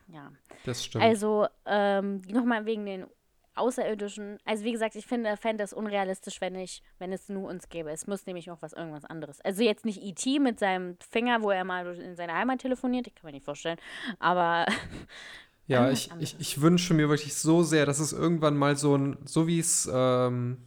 [0.08, 0.32] Ja.
[0.66, 1.04] Das stimmt.
[1.04, 3.06] Also, ähm, nochmal wegen den
[3.56, 4.40] Außerirdischen.
[4.46, 7.92] Also, wie gesagt, ich finde, fände es unrealistisch, wenn ich, wenn es nur uns gäbe.
[7.92, 9.42] Es muss nämlich noch was irgendwas anderes.
[9.42, 10.40] Also jetzt nicht E.T.
[10.40, 13.78] mit seinem Finger, wo er mal in seine Heimat telefoniert, ich kann mir nicht vorstellen.
[14.20, 14.66] Aber
[15.68, 19.18] Ja, ich, ich, ich, wünsche mir wirklich so sehr, dass es irgendwann mal so ein,
[19.26, 20.58] so wie es ähm,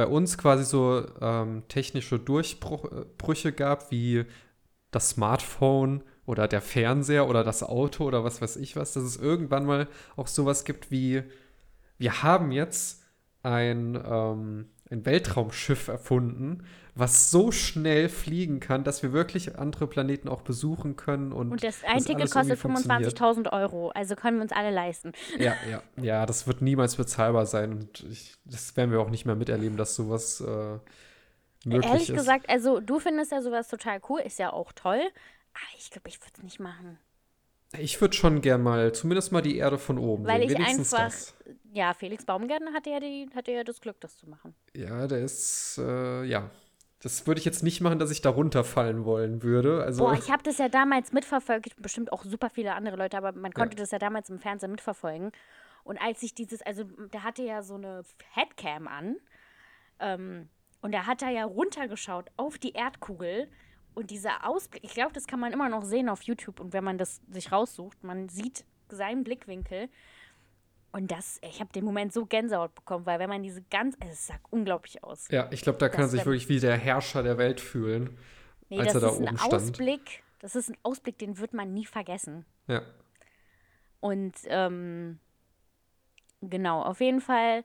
[0.00, 4.24] bei uns quasi so ähm, technische Durchbrüche gab, wie
[4.90, 9.18] das Smartphone oder der Fernseher oder das Auto oder was weiß ich was, dass es
[9.18, 11.22] irgendwann mal auch sowas gibt wie,
[11.98, 13.02] wir haben jetzt
[13.42, 16.64] ein, ähm, ein Weltraumschiff erfunden,
[16.94, 21.32] was so schnell fliegen kann, dass wir wirklich andere Planeten auch besuchen können.
[21.32, 25.12] Und, und das ein Ticket kostet 25.000 Euro, also können wir uns alle leisten.
[25.38, 29.24] Ja, ja, ja, das wird niemals bezahlbar sein und ich, das werden wir auch nicht
[29.24, 30.78] mehr miterleben, dass sowas äh,
[31.64, 32.16] möglich Ehrlich ist.
[32.16, 36.08] gesagt, also du findest ja sowas total cool, ist ja auch toll, aber ich glaube,
[36.08, 36.98] ich würde es nicht machen.
[37.78, 40.50] Ich würde schon gern mal, zumindest mal die Erde von oben Weil sehen.
[40.50, 41.34] ich Wenigstens einfach, das.
[41.72, 44.54] ja, Felix Baumgärtner hatte ja, die, hatte ja das Glück, das zu machen.
[44.74, 46.50] Ja, der ist, äh, ja,
[47.02, 49.82] das würde ich jetzt nicht machen, dass ich da runterfallen wollen würde.
[49.82, 53.32] Also Boah, ich habe das ja damals mitverfolgt, bestimmt auch super viele andere Leute, aber
[53.32, 53.82] man konnte ja.
[53.82, 55.32] das ja damals im Fernsehen mitverfolgen.
[55.82, 59.16] Und als ich dieses, also der hatte ja so eine Headcam an
[59.98, 60.50] ähm,
[60.82, 63.48] und er hat da ja runtergeschaut auf die Erdkugel
[63.94, 66.84] und dieser Ausblick, ich glaube, das kann man immer noch sehen auf YouTube und wenn
[66.84, 69.88] man das sich raussucht, man sieht seinen Blickwinkel
[70.92, 74.26] und das, ich habe den Moment so Gänsehaut bekommen, weil wenn man diese ganz, es
[74.26, 75.28] sah unglaublich aus.
[75.30, 78.18] Ja, ich glaube, da kann er sich wirklich wie der Herrscher der Welt fühlen,
[78.68, 79.54] nee, als er da oben stand.
[79.54, 82.44] Ausblick, das ist ein Ausblick, den wird man nie vergessen.
[82.66, 82.82] Ja.
[84.00, 85.20] Und ähm,
[86.40, 87.64] genau, auf jeden Fall,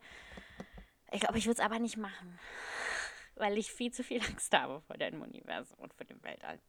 [1.11, 2.37] ich glaube, ich würde es aber nicht machen,
[3.35, 6.59] weil ich viel zu viel Angst habe vor dem Universum und vor dem Weltall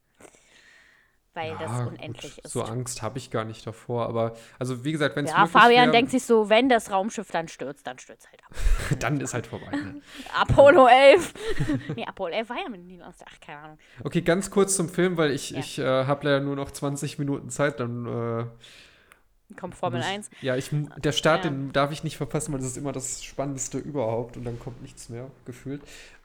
[1.37, 2.45] weil ja, das unendlich gut.
[2.45, 2.51] ist.
[2.51, 5.85] So Angst habe ich gar nicht davor, aber also wie gesagt, wenn es Ja, Fabian
[5.85, 8.51] wär, denkt sich so, wenn das Raumschiff dann stürzt, dann stürzt halt ab.
[8.99, 9.69] dann ist halt vorbei.
[9.71, 10.01] Ne?
[10.33, 11.33] Apollo 11.
[11.95, 13.29] nee, Apollo 11 war ja mit Neil Armstrong.
[13.31, 13.77] Ach, keine Ahnung.
[14.03, 15.59] Okay, ganz kurz zum Film, weil ich, ja.
[15.59, 20.29] ich äh, habe leider nur noch 20 Minuten Zeit, dann äh, kommt Formel muss, 1.
[20.41, 21.51] Ja, ich, der Start, ja.
[21.51, 24.81] den darf ich nicht verpassen, weil das ist immer das Spannendste überhaupt und dann kommt
[24.81, 25.83] nichts mehr, gefühlt.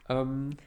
[0.09, 0.57] Ähm,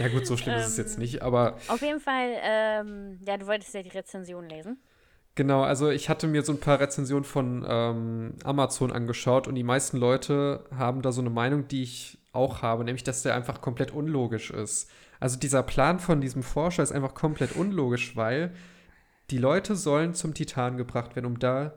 [0.00, 1.56] Ja, gut, so schlimm ähm, ist es jetzt ähm, nicht, aber.
[1.68, 4.78] Auf jeden Fall, ähm, ja, du wolltest ja die Rezension lesen.
[5.34, 9.62] Genau, also ich hatte mir so ein paar Rezensionen von ähm, Amazon angeschaut und die
[9.62, 13.60] meisten Leute haben da so eine Meinung, die ich auch habe, nämlich, dass der einfach
[13.60, 14.90] komplett unlogisch ist.
[15.20, 18.52] Also dieser Plan von diesem Forscher ist einfach komplett unlogisch, weil
[19.30, 21.74] die Leute sollen zum Titan gebracht werden, um da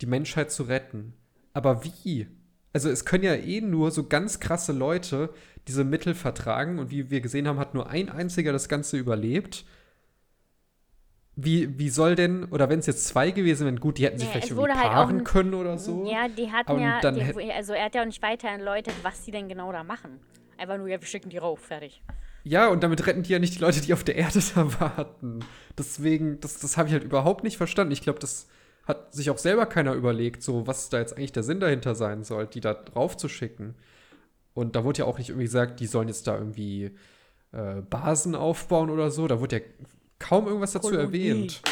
[0.00, 1.14] die Menschheit zu retten.
[1.54, 2.28] Aber wie?
[2.76, 5.30] Also es können ja eh nur so ganz krasse Leute
[5.66, 9.64] diese Mittel vertragen und wie wir gesehen haben, hat nur ein einziger das Ganze überlebt.
[11.36, 14.26] Wie, wie soll denn, oder wenn es jetzt zwei gewesen wären, gut, die hätten sich
[14.26, 16.06] ja, vielleicht irgendwie halt paaren können oder so.
[16.06, 19.30] Ja, die hatten ja, die, also er hat ja auch nicht weiter erläutert, was sie
[19.30, 20.20] denn genau da machen.
[20.58, 22.02] Einfach nur, ja, wir schicken die rauf, fertig.
[22.44, 25.40] Ja, und damit retten die ja nicht die Leute, die auf der Erde da warten.
[25.78, 27.94] Deswegen, das, das habe ich halt überhaupt nicht verstanden.
[27.94, 28.48] Ich glaube, das
[28.86, 32.24] hat sich auch selber keiner überlegt, so was da jetzt eigentlich der Sinn dahinter sein
[32.24, 33.74] soll, die da drauf zu schicken.
[34.54, 36.96] Und da wurde ja auch nicht irgendwie gesagt, die sollen jetzt da irgendwie
[37.52, 39.26] äh, Basen aufbauen oder so.
[39.26, 39.62] Da wurde ja
[40.18, 41.04] kaum irgendwas dazu Kolonie.
[41.04, 41.62] erwähnt.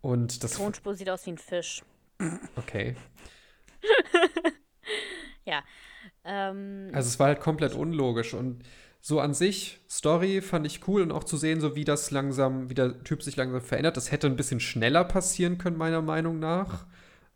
[0.00, 0.52] Und das.
[0.52, 1.82] Die Tonspur sieht aus wie ein Fisch.
[2.56, 2.96] Okay.
[5.44, 5.62] ja.
[6.24, 8.62] Ähm, also es war halt komplett unlogisch und
[9.00, 12.68] so an sich, Story fand ich cool und auch zu sehen, so wie das langsam,
[12.68, 13.96] wie der Typ sich langsam verändert.
[13.96, 16.86] Das hätte ein bisschen schneller passieren können, meiner Meinung nach.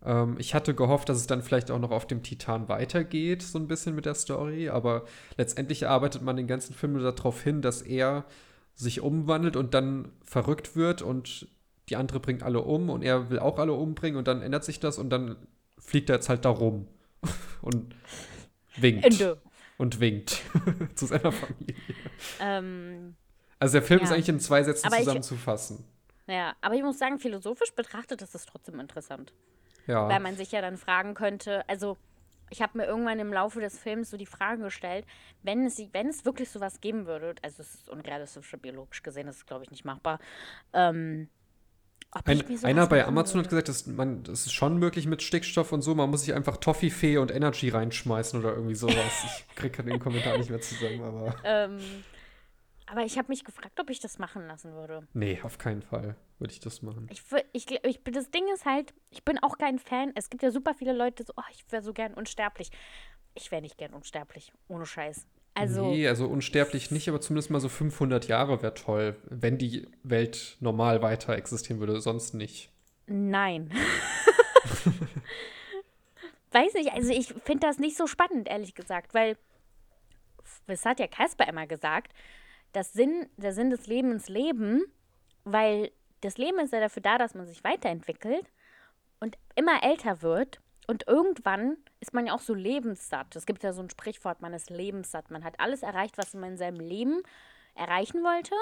[0.05, 3.59] Ähm, ich hatte gehofft, dass es dann vielleicht auch noch auf dem Titan weitergeht, so
[3.59, 5.05] ein bisschen mit der Story, aber
[5.37, 8.25] letztendlich arbeitet man den ganzen Film nur darauf hin, dass er
[8.75, 11.47] sich umwandelt und dann verrückt wird und
[11.89, 14.81] die andere bringt alle um und er will auch alle umbringen und dann ändert sich
[14.81, 15.37] das und dann
[15.79, 16.89] fliegt er jetzt halt da rum
[17.63, 17.95] und
[18.77, 19.05] winkt.
[19.05, 19.41] Ende.
[19.79, 20.43] Und winkt
[20.95, 21.75] zu seiner Familie.
[22.41, 23.17] Ähm,
[23.59, 24.05] also der Film ja.
[24.05, 25.85] ist eigentlich in zwei Sätzen aber zusammenzufassen.
[26.27, 29.33] Ich, ja, aber ich muss sagen, philosophisch betrachtet ist es trotzdem interessant.
[29.87, 30.09] Ja.
[30.09, 31.97] Weil man sich ja dann fragen könnte, also
[32.51, 35.07] ich habe mir irgendwann im Laufe des Films so die Frage gestellt,
[35.43, 39.39] wenn es, wenn es wirklich sowas geben würde, also es ist unrealistisch biologisch gesehen, das
[39.39, 40.19] ist glaube ich nicht machbar,
[40.73, 41.29] ähm,
[42.13, 45.81] ein, einer bei Amazon hat gesagt, dass man, das ist schon möglich mit Stickstoff und
[45.83, 45.95] so.
[45.95, 48.97] Man muss sich einfach Toffifee und Energy reinschmeißen oder irgendwie sowas.
[49.25, 51.35] ich kriege den Kommentar nicht mehr zusammen, aber.
[51.45, 51.79] Ähm,
[52.87, 55.07] aber ich habe mich gefragt, ob ich das machen lassen würde.
[55.15, 57.09] Nee, auf keinen Fall würde ich das machen.
[57.11, 60.13] Ich, ich, ich, das Ding ist halt, ich bin auch kein Fan.
[60.15, 62.71] Es gibt ja super viele Leute, so, oh, ich wäre so gern unsterblich.
[63.35, 65.27] Ich wäre nicht gern unsterblich, ohne Scheiß.
[65.55, 69.87] Also, nee, also unsterblich nicht, aber zumindest mal so 500 Jahre wäre toll, wenn die
[70.03, 72.71] Welt normal weiter existieren würde, sonst nicht.
[73.07, 73.71] Nein.
[76.53, 79.37] Weiß nicht, also ich finde das nicht so spannend, ehrlich gesagt, weil,
[80.67, 82.13] das hat ja Kasper immer gesagt,
[82.73, 84.83] das Sinn, der Sinn des Lebens Leben,
[85.45, 85.91] weil
[86.23, 88.47] das Leben ist ja dafür da, dass man sich weiterentwickelt
[89.21, 93.37] und immer älter wird und irgendwann ist man ja auch so lebenssatt.
[93.37, 95.31] Es gibt ja so ein Sprichwort, man ist lebenssatt.
[95.31, 97.23] Man hat alles erreicht, was man in seinem Leben
[97.75, 98.55] erreichen wollte.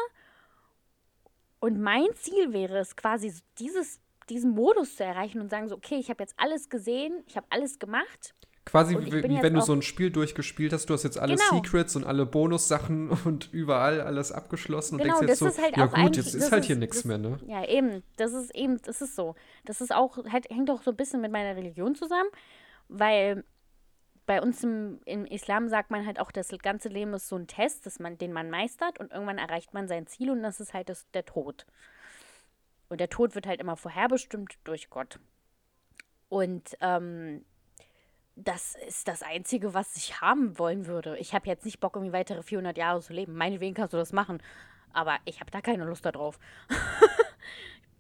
[1.61, 5.97] Und mein Ziel wäre es quasi, dieses, diesen Modus zu erreichen und sagen so, okay,
[5.97, 8.35] ich habe jetzt alles gesehen, ich habe alles gemacht.
[8.71, 11.63] Quasi wie, wie wenn du so ein Spiel durchgespielt hast, du hast jetzt alle genau.
[11.63, 15.87] Secrets und alle Bonussachen und überall alles abgeschlossen genau, und denkst jetzt so, halt ja
[15.87, 17.39] gut, jetzt ist halt hier nichts mehr, ne?
[17.47, 19.35] Ja, eben, das ist eben, das ist so.
[19.65, 22.29] Das ist auch, halt, hängt auch so ein bisschen mit meiner Religion zusammen,
[22.89, 23.45] weil
[24.27, 27.49] bei uns im, im, Islam sagt man halt auch, das ganze Leben ist so ein
[27.49, 30.73] Test, dass man, den man meistert und irgendwann erreicht man sein Ziel und das ist
[30.73, 31.67] halt das, der Tod.
[32.89, 35.19] Und der Tod wird halt immer vorherbestimmt durch Gott.
[36.29, 37.45] Und ähm,
[38.45, 41.17] das ist das Einzige, was ich haben wollen würde.
[41.19, 43.35] Ich habe jetzt nicht Bock, irgendwie weitere 400 Jahre zu leben.
[43.35, 44.43] Meinetwegen kannst du das machen.
[44.93, 46.39] Aber ich habe da keine Lust darauf.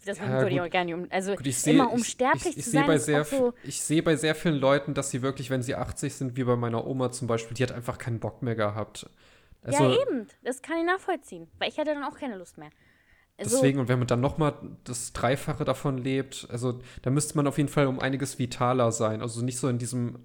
[0.06, 2.64] Deswegen ja, würde ich auch gerne um, also gut, seh, immer unsterblich ich, ich, ich
[2.64, 2.86] zu sein.
[2.86, 6.14] Bei sehr, so ich sehe bei sehr vielen Leuten, dass sie wirklich, wenn sie 80
[6.14, 9.08] sind, wie bei meiner Oma zum Beispiel, die hat einfach keinen Bock mehr gehabt.
[9.62, 10.26] Also, ja, eben.
[10.42, 11.48] Das kann ich nachvollziehen.
[11.58, 12.70] Weil ich hätte dann auch keine Lust mehr.
[13.40, 14.52] Also, Deswegen, und wenn man dann noch mal
[14.84, 19.22] das Dreifache davon lebt, also da müsste man auf jeden Fall um einiges vitaler sein.
[19.22, 20.18] Also nicht so in diesem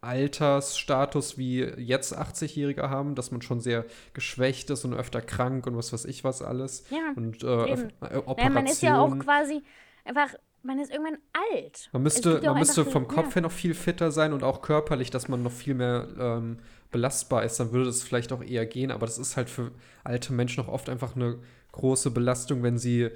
[0.00, 5.76] Altersstatus wie jetzt 80-Jährige haben, dass man schon sehr geschwächt ist und öfter krank und
[5.76, 6.84] was weiß ich was alles.
[6.90, 8.36] Ja, und äh, Operationen.
[8.38, 9.62] Ja, man ist ja auch quasi
[10.04, 11.18] einfach, man ist irgendwann
[11.52, 11.90] alt.
[11.92, 13.34] Man müsste, man müsste vom Kopf ja.
[13.34, 16.58] her noch viel fitter sein und auch körperlich, dass man noch viel mehr ähm,
[16.90, 17.60] belastbar ist.
[17.60, 19.70] Dann würde es vielleicht auch eher gehen, aber das ist halt für
[20.04, 21.38] alte Menschen auch oft einfach eine
[21.72, 23.10] große Belastung, wenn sie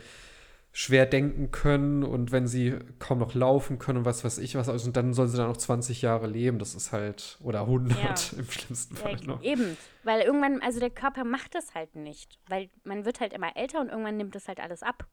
[0.73, 4.69] schwer denken können und wenn sie kaum noch laufen können und was weiß ich was.
[4.69, 6.59] Also, und dann sollen sie dann noch 20 Jahre leben.
[6.59, 8.39] Das ist halt, oder 100 ja.
[8.39, 9.43] im schlimmsten Fall ja, noch.
[9.43, 12.39] Eben, weil irgendwann, also der Körper macht das halt nicht.
[12.49, 15.07] Weil man wird halt immer älter und irgendwann nimmt das halt alles ab.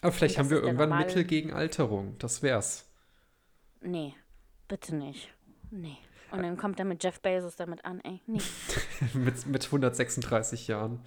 [0.00, 2.16] Aber vielleicht haben wir irgendwann Mittel gegen Alterung.
[2.18, 2.90] Das wär's.
[3.82, 4.14] Nee,
[4.66, 5.28] bitte nicht.
[5.70, 5.98] Nee.
[6.30, 8.22] Und dann kommt er mit Jeff Bezos damit an, ey.
[8.26, 8.40] Nee.
[9.12, 11.00] mit, mit 136 Jahren.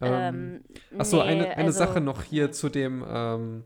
[0.00, 3.64] Ähm, ähm, Achso, nee, eine, eine also, Sache noch hier zu dem, ähm,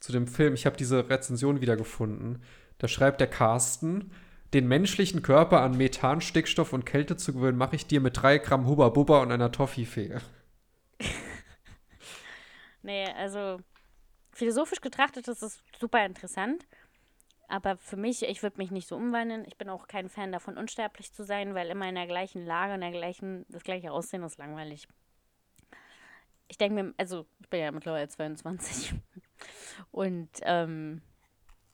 [0.00, 0.54] zu dem Film.
[0.54, 2.42] Ich habe diese Rezension wiedergefunden.
[2.78, 4.12] Da schreibt der Carsten,
[4.52, 8.38] den menschlichen Körper an Methan, Stickstoff und Kälte zu gewöhnen, mache ich dir mit drei
[8.38, 10.18] Gramm Hubba Bubba und einer Toffifee.
[12.82, 13.58] nee, also
[14.32, 16.66] philosophisch getrachtet ist es super interessant.
[17.48, 19.44] Aber für mich, ich würde mich nicht so umwandeln.
[19.46, 22.74] Ich bin auch kein Fan davon, unsterblich zu sein, weil immer in der gleichen Lage,
[22.74, 24.88] in der gleichen, das gleiche Aussehen ist langweilig
[26.48, 28.94] ich denke mir, also ich bin ja mittlerweile 22
[29.90, 31.02] und ähm,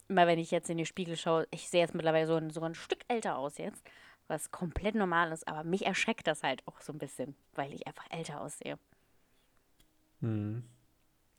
[0.09, 2.61] immer wenn ich jetzt in den Spiegel schaue, ich sehe jetzt mittlerweile so ein, so
[2.63, 3.83] ein Stück älter aus jetzt,
[4.29, 7.87] was komplett normal ist, aber mich erschreckt das halt auch so ein bisschen, weil ich
[7.87, 8.79] einfach älter aussehe.
[10.21, 10.65] Hm.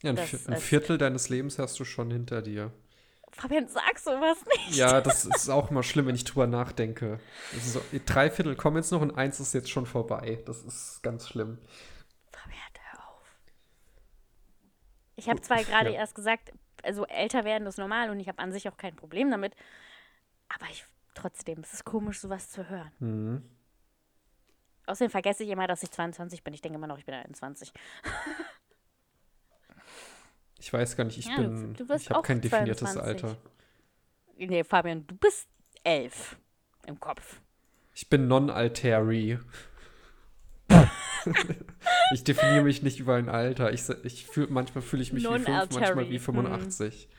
[0.01, 2.71] Ja, ein, ein Viertel deines Lebens hast du schon hinter dir.
[3.31, 4.75] Fabian, sag sowas nicht.
[4.75, 7.19] Ja, das ist auch immer schlimm, wenn ich drüber nachdenke.
[7.59, 10.43] So, drei Viertel kommen jetzt noch und eins ist jetzt schon vorbei.
[10.45, 11.57] Das ist ganz schlimm.
[15.15, 15.99] Ich habe zwar gerade ja.
[15.99, 16.51] erst gesagt,
[16.83, 19.55] also älter werden ist normal und ich habe an sich auch kein Problem damit.
[20.49, 22.91] Aber ich trotzdem, es ist komisch, sowas zu hören.
[22.99, 23.43] Mhm.
[24.85, 26.53] Außerdem vergesse ich immer, dass ich 22 bin.
[26.53, 27.71] Ich denke immer noch, ich bin 21.
[30.59, 31.73] Ich weiß gar nicht, ich Ja, du- bin.
[31.73, 33.25] du wirst ich habe kein definiertes 22.
[33.25, 33.37] Alter.
[34.37, 35.49] Nee, Fabian, du bist
[35.83, 36.37] elf
[36.87, 37.41] im Kopf.
[37.93, 39.39] Ich bin non-alteri.
[42.13, 43.71] ich definiere mich nicht über ein Alter.
[43.71, 46.23] Ich, ich fühl, manchmal fühle ich mich wie fünf, manchmal Non-alteri, wie hm.
[46.23, 47.09] 85.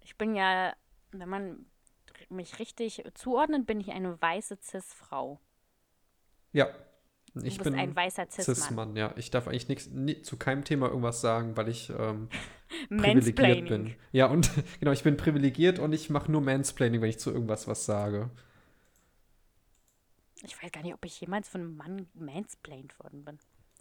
[0.00, 0.74] Ich bin ja,
[1.12, 1.66] wenn man
[2.30, 5.40] mich richtig zuordnet, bin ich eine weiße Cis-Frau.
[6.52, 6.68] Ja.
[7.34, 8.54] Du Ich bist bin ein weißer Cis-Mann.
[8.56, 9.12] Cis-Mann, ja.
[9.16, 12.28] Ich darf eigentlich nichts ni, zu keinem Thema irgendwas sagen, weil ich ähm,
[12.88, 13.94] privilegiert bin.
[14.12, 17.66] Ja, und genau, ich bin privilegiert und ich mache nur Mansplaining, wenn ich zu irgendwas
[17.66, 18.30] was sage.
[20.44, 23.38] Ich weiß gar nicht, ob ich jemals von einem Mann mansplained worden bin.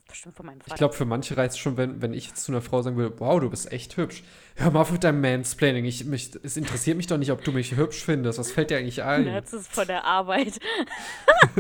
[0.08, 0.74] Bestimmt von meinem Vater.
[0.74, 2.98] Ich glaube, für manche reicht es schon, wenn, wenn ich jetzt zu einer Frau sagen
[2.98, 4.24] würde, wow, du bist echt hübsch.
[4.56, 5.86] Hör mal auf mit deinem Mansplaining.
[5.86, 8.38] Ich, mich, es interessiert mich doch nicht, ob du mich hübsch findest.
[8.38, 9.26] Was fällt dir eigentlich ein?
[9.26, 10.60] Das ist von der Arbeit.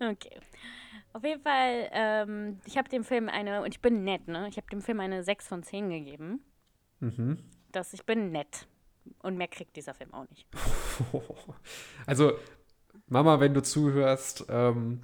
[0.00, 0.40] okay.
[1.12, 4.48] Auf jeden Fall, ähm, ich habe dem Film eine, und ich bin nett, ne?
[4.48, 6.40] Ich habe dem Film eine 6 von 10 gegeben.
[7.00, 7.38] Mhm.
[7.72, 8.66] Dass ich bin nett.
[9.22, 10.46] Und mehr kriegt dieser Film auch nicht.
[12.06, 12.38] Also,
[13.06, 15.00] Mama, wenn du zuhörst, ähm,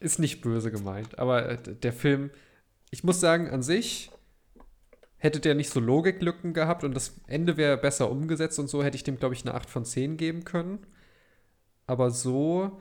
[0.00, 1.18] ist nicht böse gemeint.
[1.18, 2.30] Aber äh, der Film,
[2.90, 4.10] ich muss sagen, an sich
[5.16, 8.96] hätte der nicht so Logiklücken gehabt und das Ende wäre besser umgesetzt und so hätte
[8.96, 10.84] ich dem, glaube ich, eine 8 von 10 geben können.
[11.86, 12.80] Aber so,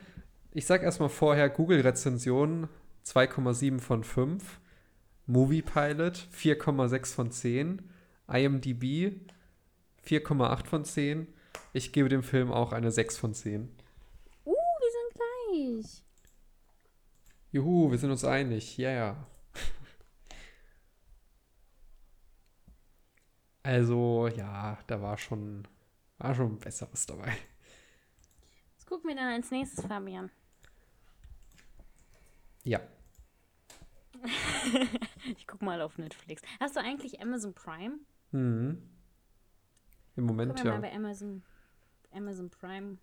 [0.51, 2.67] ich sag erstmal vorher, Google-Rezension
[3.05, 4.59] 2,7 von 5,
[5.27, 7.81] Movie Pilot 4,6 von 10,
[8.27, 9.19] IMDb
[10.05, 11.27] 4,8 von 10.
[11.73, 13.69] Ich gebe dem Film auch eine 6 von 10.
[14.45, 16.03] Uh, wir sind gleich.
[17.51, 18.77] Juhu, wir sind uns einig.
[18.77, 19.27] Ja, ja.
[23.63, 25.67] Also, ja, da war schon,
[26.17, 27.31] war schon Besseres dabei.
[28.75, 30.31] Was gucken wir dann als nächstes, Fabian?
[32.63, 32.81] Ja.
[35.37, 36.41] Ich guck mal auf Netflix.
[36.59, 37.99] Hast du eigentlich Amazon Prime?
[38.31, 38.81] Mhm.
[40.15, 40.71] Im Moment wir ja.
[40.71, 41.43] mal bei Amazon,
[42.13, 42.97] Amazon Prime.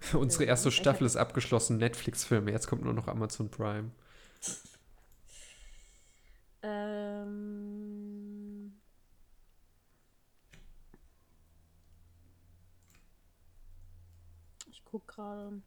[0.14, 1.76] Unsere erste Ich Staffel ist abgeschlossen.
[1.78, 2.50] Netflix-Filme.
[2.50, 3.90] Jetzt kommt nur noch Amazon Prime.
[6.62, 7.20] Ähm,
[14.68, 15.62] ich guck gerade.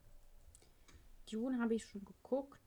[1.31, 2.59] Dune habe ich schon geguckt.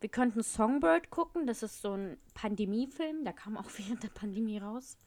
[0.00, 1.46] Wir könnten Songbird gucken.
[1.46, 3.24] Das ist so ein Pandemiefilm.
[3.24, 4.98] Der kam auch während der Pandemie raus.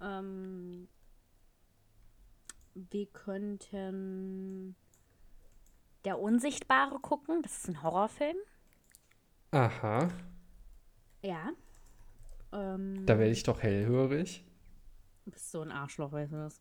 [0.00, 0.88] Ähm,
[2.74, 4.76] wir könnten
[6.04, 7.42] Der Unsichtbare gucken.
[7.42, 8.36] Das ist ein Horrorfilm.
[9.52, 10.08] Aha,
[11.22, 11.52] Ja.
[12.52, 14.44] Ähm, da werde ich doch hellhörig.
[15.24, 16.60] Du bist so ein Arschloch, weißt du das?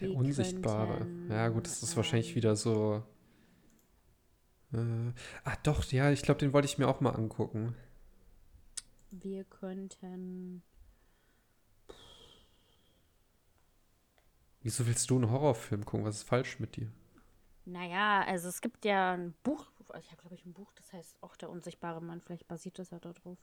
[0.00, 0.98] Der Wir Unsichtbare.
[0.98, 3.02] könnten, ja, gut, das ist wahrscheinlich ähm, wieder so.
[4.72, 5.12] Äh,
[5.44, 7.74] ah, doch, ja, ich glaube, den wollte ich mir auch mal angucken.
[9.10, 10.62] Wir könnten.
[14.64, 16.04] Wieso willst du einen Horrorfilm gucken?
[16.06, 16.90] Was ist falsch mit dir?
[17.66, 19.66] Naja, also es gibt ja ein Buch.
[20.00, 22.20] Ich habe, glaube ich, ein Buch, das heißt auch Der unsichtbare Mann.
[22.22, 23.38] Vielleicht basiert das ja darauf.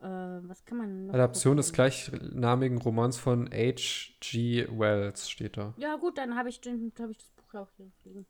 [0.00, 0.06] Äh,
[0.48, 4.68] was kann man Adaption des gleichnamigen Romans von H.G.
[4.70, 5.74] Wells steht da.
[5.78, 8.26] Ja, gut, dann habe ich, den- hab ich das Buch auch hier liegen.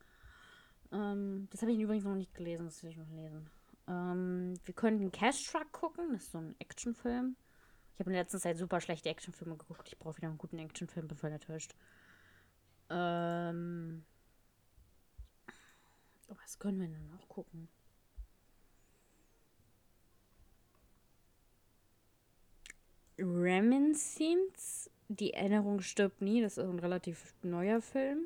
[0.93, 3.51] Ähm, das habe ich übrigens noch nicht gelesen, das will ich noch lesen.
[3.89, 7.37] Ähm, wir könnten Cash Truck gucken, das ist so ein Actionfilm.
[7.99, 9.89] Ich habe in der letzten Zeit super schlechte Actionfilme geguckt.
[9.89, 11.75] Ich brauche wieder einen guten Actionfilm, bin voll enttäuscht.
[12.91, 14.05] Ähm,
[16.29, 17.69] was können wir denn noch gucken?
[23.19, 28.21] Reminiscence, Die Erinnerung stirbt nie, das ist ein relativ neuer Film.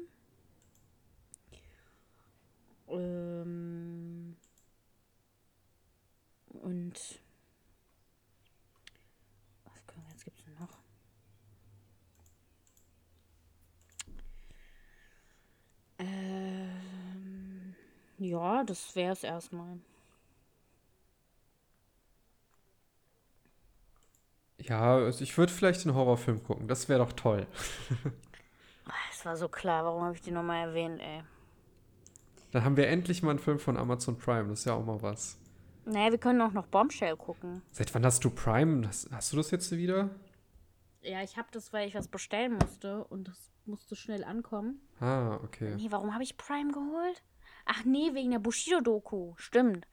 [2.89, 4.37] Ähm,
[6.49, 7.21] und
[9.65, 10.79] was können wir jetzt gibt's denn noch?
[16.03, 17.75] Ähm,
[18.19, 19.79] ja, das wäre es erstmal.
[24.59, 26.69] Ja, also ich würde vielleicht einen Horrorfilm gucken.
[26.69, 27.47] Das wäre doch toll.
[29.13, 31.23] Es war so klar, warum habe ich die nochmal erwähnt, ey?
[32.51, 34.49] Dann haben wir endlich mal einen Film von Amazon Prime.
[34.49, 35.39] Das ist ja auch mal was.
[35.85, 37.63] Naja, wir können auch noch Bombshell gucken.
[37.71, 38.85] Seit wann hast du Prime?
[38.85, 40.11] Hast, hast du das jetzt wieder?
[41.03, 44.81] Ja, ich habe das, weil ich was bestellen musste und das musste schnell ankommen.
[45.01, 45.75] Ah, okay.
[45.77, 47.23] Nee, warum habe ich Prime geholt?
[47.65, 49.35] Ach nee, wegen der Bushido-Doku.
[49.37, 49.87] Stimmt.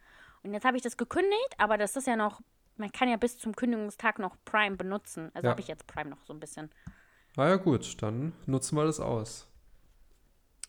[0.43, 2.41] Und jetzt habe ich das gekündigt, aber das ist ja noch,
[2.77, 5.31] man kann ja bis zum Kündigungstag noch Prime benutzen.
[5.33, 5.51] Also Ja.
[5.51, 6.71] habe ich jetzt Prime noch so ein bisschen.
[7.35, 9.47] Na ja, gut, dann nutzen wir das aus.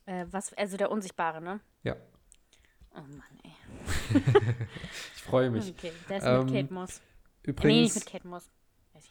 [0.06, 1.60] Äh, was, also der Unsichtbare, ne?
[1.82, 1.96] Ja,
[2.92, 3.52] Oh Mann, ey.
[5.14, 5.70] ich freue mich.
[5.78, 6.98] Okay, der ist Ähm, mit Kate Moss.
[6.98, 8.50] Äh, nee, nicht Übrigens, mit Kate Moss.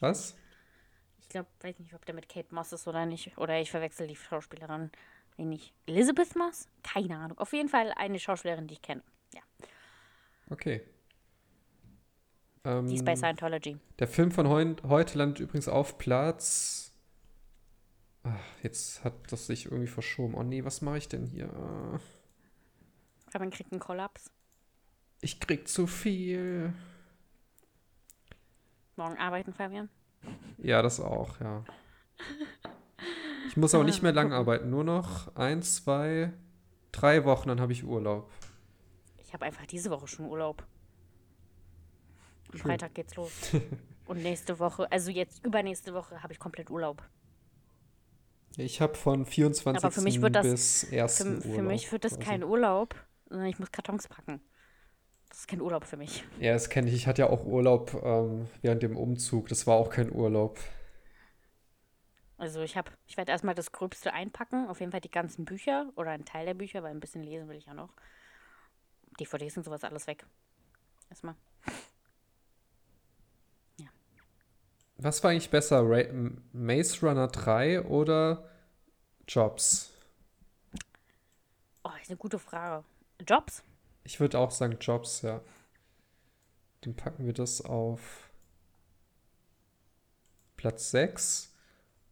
[0.01, 0.33] Was?
[0.33, 0.43] nicht.
[1.29, 3.37] Ich glaube, weiß nicht, ob der mit Kate Moss ist oder nicht.
[3.37, 4.89] Oder ich verwechsel die Schauspielerin.
[5.37, 5.75] Nee, nicht.
[5.85, 6.67] Elizabeth Moss?
[6.81, 7.37] Keine Ahnung.
[7.37, 9.03] Auf jeden Fall eine Schauspielerin, die ich kenne.
[9.35, 9.41] Ja.
[10.49, 10.81] Okay.
[12.65, 13.77] Die ist bei Ähm, Scientology.
[13.99, 16.95] Der Film von heun, heute landet übrigens auf Platz.
[18.23, 20.33] Ach, jetzt hat das sich irgendwie verschoben.
[20.33, 21.53] Oh nee, was mache ich denn hier?
[21.53, 21.99] Ah,
[23.29, 24.31] Fabian kriegt einen Kollaps.
[25.21, 26.73] Ich krieg zu viel.
[28.95, 29.89] Morgen arbeiten, Fabian.
[30.57, 31.63] Ja, das auch, ja.
[33.47, 34.69] Ich muss aber nicht mehr lang arbeiten.
[34.69, 36.33] Nur noch eins, zwei,
[36.91, 38.29] drei Wochen, dann habe ich Urlaub.
[39.17, 40.65] Ich habe einfach diese Woche schon Urlaub.
[42.51, 42.59] Am.
[42.59, 43.31] Freitag geht's los.
[44.05, 47.03] Und nächste Woche, also jetzt übernächste Woche, habe ich komplett Urlaub.
[48.57, 49.83] Ich habe von 24.
[49.83, 51.17] Aber für mich wird das- bis 1.
[51.17, 51.43] Für, Urlaub.
[51.43, 52.25] für mich wird das quasi.
[52.25, 52.95] kein Urlaub,
[53.29, 54.41] sondern ich muss Kartons packen.
[55.29, 56.23] Das ist kein Urlaub für mich.
[56.39, 56.95] Ja, das kenne ich.
[56.95, 59.47] Ich hatte ja auch Urlaub ähm, während dem Umzug.
[59.47, 60.59] Das war auch kein Urlaub.
[62.37, 65.91] Also ich habe, ich werde erstmal das Gröbste einpacken, auf jeden Fall die ganzen Bücher
[65.95, 67.93] oder einen Teil der Bücher, weil ein bisschen lesen will ich ja noch.
[69.19, 70.25] DVDs und sowas alles weg.
[71.09, 71.35] Erstmal.
[75.01, 76.03] Was war eigentlich besser, Ra
[76.51, 78.49] Maze Runner 3 oder
[79.29, 79.93] Jobs?
[81.85, 82.83] Oh, ist eine gute Frage.
[83.25, 83.63] Jobs?
[84.03, 85.41] Ich würde auch sagen Jobs, ja.
[86.81, 88.29] Dann packen wir das auf
[90.57, 91.53] Platz 6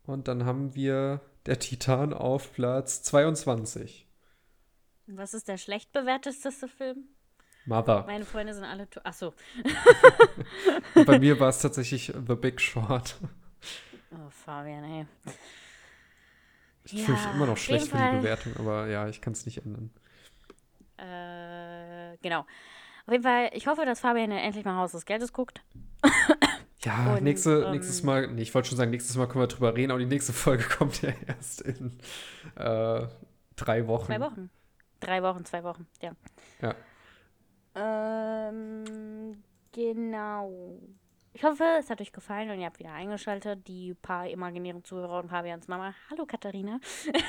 [0.04, 4.08] und dann haben wir der Titan auf Platz 22.
[5.08, 7.06] Und Was ist der schlecht bewerteteste Film?
[7.66, 8.06] Mother.
[8.06, 8.88] Meine Freunde sind alle.
[9.04, 9.34] Achso.
[10.96, 13.18] Und bei mir war es tatsächlich The Big Short.
[14.12, 15.06] Oh, Fabian, ey.
[16.86, 18.18] Ich fühle mich Ja, immer noch schlecht für die.
[18.18, 19.92] Bewertung, aber ja, ich kann es nicht ändern.
[20.98, 22.42] Äh, genau.
[23.06, 25.62] Auf jeden Fall, ich hoffe, dass Fabian endlich mal Haus des Geldes guckt.
[26.84, 29.48] Ja, Und, nächste, ähm, nächstes Mal, nee, ich wollte schon sagen, nächstes Mal können wir
[29.48, 31.98] drüber reden, aber die nächste Folge kommt ja erst in
[32.56, 33.08] äh,
[33.56, 34.08] drei Wochen.
[34.08, 34.50] Zwei Wochen.
[35.00, 36.12] Drei Wochen, zwei Wochen, ja.
[36.62, 36.76] Ja.
[38.50, 40.80] Ähm, genau.
[41.38, 43.68] Ich hoffe, es hat euch gefallen und ihr habt wieder eingeschaltet.
[43.68, 45.94] Die paar imaginären Zuhörer und Fabians Mama.
[46.10, 46.80] Hallo Katharina.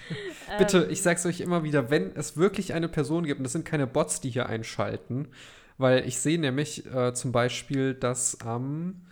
[0.58, 3.52] Bitte, Ähm, ich sag's euch immer wieder, wenn es wirklich eine Person gibt, und das
[3.52, 5.28] sind keine Bots, die hier einschalten,
[5.76, 9.02] weil ich sehe nämlich äh, zum Beispiel, dass am,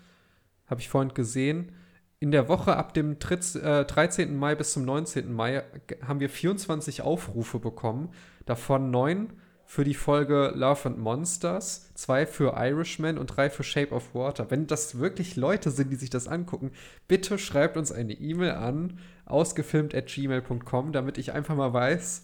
[0.65, 1.73] habe ich vorhin gesehen,
[2.19, 4.35] in der Woche ab dem Tritz, äh, 13.
[4.35, 5.31] Mai bis zum 19.
[5.31, 8.09] Mai g- haben wir 24 Aufrufe bekommen,
[8.47, 9.33] davon neun
[9.71, 14.51] für die Folge Love and Monsters, zwei für Irishman und drei für Shape of Water.
[14.51, 16.73] Wenn das wirklich Leute sind, die sich das angucken,
[17.07, 22.23] bitte schreibt uns eine E-Mail an, ausgefilmt at gmail.com, damit ich einfach mal weiß,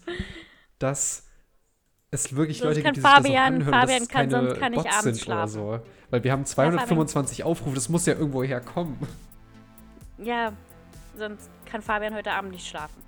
[0.78, 1.24] dass
[2.10, 3.24] es wirklich Sonst Leute gibt, die sich Fabian-
[3.60, 5.52] das auch anhören, Fabian dass kann- keine sonst kann ich Bots abends schlafen.
[5.52, 5.80] so.
[6.10, 8.98] Weil wir haben 225 Aufrufe, das muss ja irgendwo herkommen.
[10.18, 10.52] ja,
[11.16, 13.02] sonst kann Fabian heute Abend nicht schlafen.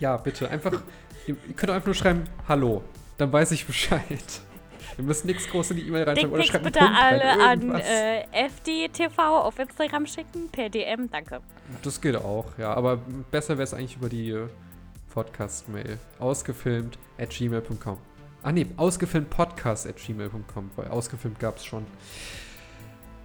[0.00, 0.82] Ja, bitte, einfach,
[1.26, 2.84] ihr könnt einfach nur schreiben, hallo,
[3.16, 4.40] dann weiß ich Bescheid.
[4.96, 9.18] Wir müssen nichts groß in die E-Mail reinschreiben oder einen bitte alle an äh, FDTV
[9.18, 11.40] auf Instagram schicken, per DM, danke.
[11.82, 12.72] Das geht auch, ja.
[12.72, 12.96] Aber
[13.30, 14.48] besser wäre es eigentlich über die äh,
[15.12, 15.98] Podcast-Mail.
[16.18, 17.98] Ausgefilmt at gmail.com.
[18.42, 21.84] Ah nee, ausgefilmt podcast at gmail.com, weil ausgefilmt gab es schon.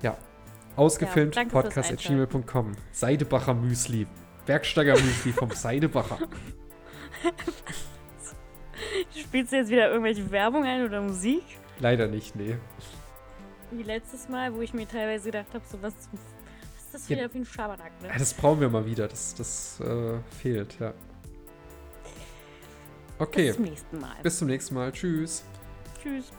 [0.01, 0.17] Ja.
[0.75, 2.73] Ausgefilmt Ja, podcast at gmail.com.
[2.91, 4.07] Seidebacher Müsli.
[4.45, 6.17] Bergsteiger Müsli vom Seidebacher.
[9.15, 11.43] Spielst du jetzt wieder irgendwelche Werbung ein oder Musik?
[11.79, 12.57] Leider nicht, nee.
[13.71, 16.19] Wie letztes Mal, wo ich mir teilweise gedacht habe, so was, was
[16.84, 17.17] ist das Ja.
[17.17, 18.09] wieder für ein Schabernack, ne?
[18.09, 19.07] Ja, das brauchen wir mal wieder.
[19.07, 20.93] Das, das äh, fehlt, ja.
[23.17, 24.15] Okay, Bis zum nächsten Mal.
[24.23, 24.91] bis zum nächsten Mal.
[24.91, 25.43] Tschüss.
[26.01, 26.32] Tschüss.